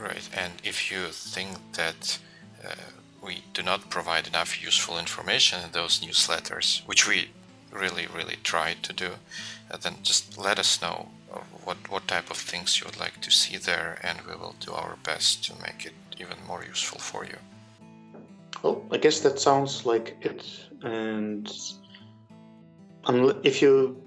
Right, 0.00 0.28
and 0.36 0.52
if 0.62 0.90
you 0.90 1.06
think 1.06 1.56
that 1.72 2.18
uh, 2.64 2.74
we 3.22 3.42
do 3.54 3.62
not 3.62 3.88
provide 3.90 4.26
enough 4.26 4.62
useful 4.62 4.98
information 4.98 5.60
in 5.64 5.72
those 5.72 6.00
newsletters, 6.00 6.86
which 6.86 7.08
we 7.08 7.30
really, 7.72 8.06
really 8.14 8.36
try 8.42 8.74
to 8.82 8.92
do, 8.92 9.10
uh, 9.70 9.76
then 9.76 9.96
just 10.02 10.38
let 10.38 10.58
us 10.58 10.80
know 10.82 11.08
what, 11.64 11.76
what 11.91 12.07
type 12.09 12.30
of 12.30 12.37
things 12.37 12.78
you 12.80 12.87
would 12.87 12.99
like 12.99 13.20
to 13.20 13.30
see 13.30 13.57
there, 13.57 13.99
and 14.03 14.20
we 14.22 14.34
will 14.34 14.55
do 14.61 14.72
our 14.72 14.97
best 15.03 15.45
to 15.45 15.55
make 15.62 15.87
it 15.87 15.95
even 16.18 16.37
more 16.47 16.64
useful 16.64 16.99
for 16.99 17.24
you. 17.24 17.37
Well, 18.62 18.84
I 18.91 18.99
guess 18.99 19.20
that 19.20 19.39
sounds 19.39 19.84
like 19.87 20.16
it. 20.20 20.45
And 20.82 21.51
if 23.45 23.62
you 23.62 24.03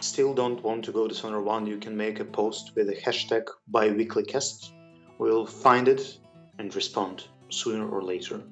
still 0.00 0.34
don't 0.34 0.62
want 0.62 0.84
to 0.84 0.92
go 0.92 1.08
to 1.08 1.14
Sonar 1.14 1.40
One, 1.40 1.66
you 1.66 1.78
can 1.78 1.96
make 1.96 2.20
a 2.20 2.24
post 2.24 2.72
with 2.74 2.88
the 2.88 2.96
hashtag 2.96 3.44
biweeklycast. 3.70 4.72
We'll 5.18 5.46
find 5.46 5.88
it 5.88 6.18
and 6.58 6.74
respond 6.74 7.24
sooner 7.48 7.88
or 7.88 8.02
later. 8.02 8.42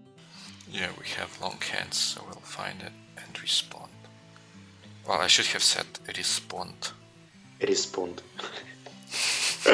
Yeah, 0.71 0.91
we 0.99 1.07
have 1.19 1.41
long 1.41 1.59
hands, 1.61 1.97
so 1.99 2.23
we'll 2.27 2.41
find 2.41 2.81
it 2.81 2.93
and 3.17 3.43
respond. 3.43 3.91
Well, 5.07 5.21
I 5.21 5.27
should 5.27 5.47
have 5.47 5.63
said 5.63 5.87
respond. 6.17 6.93
Respond. 7.67 8.23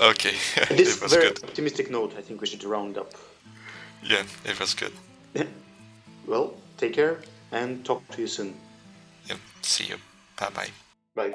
okay, 0.00 0.34
this 0.70 0.96
it 0.96 1.02
was 1.02 1.12
very 1.14 1.28
good. 1.28 1.44
optimistic 1.44 1.90
note, 1.90 2.14
I 2.18 2.22
think 2.22 2.40
we 2.40 2.46
should 2.46 2.64
round 2.64 2.98
up. 2.98 3.12
Yeah, 4.02 4.24
it 4.44 4.58
was 4.58 4.74
good. 4.74 4.92
well, 6.26 6.54
take 6.76 6.94
care 6.94 7.18
and 7.52 7.84
talk 7.84 8.06
to 8.08 8.20
you 8.20 8.26
soon. 8.26 8.54
Yep, 9.28 9.38
see 9.62 9.84
you. 9.84 9.96
Bye 10.38 10.50
bye. 10.50 10.70
Bye. 11.14 11.34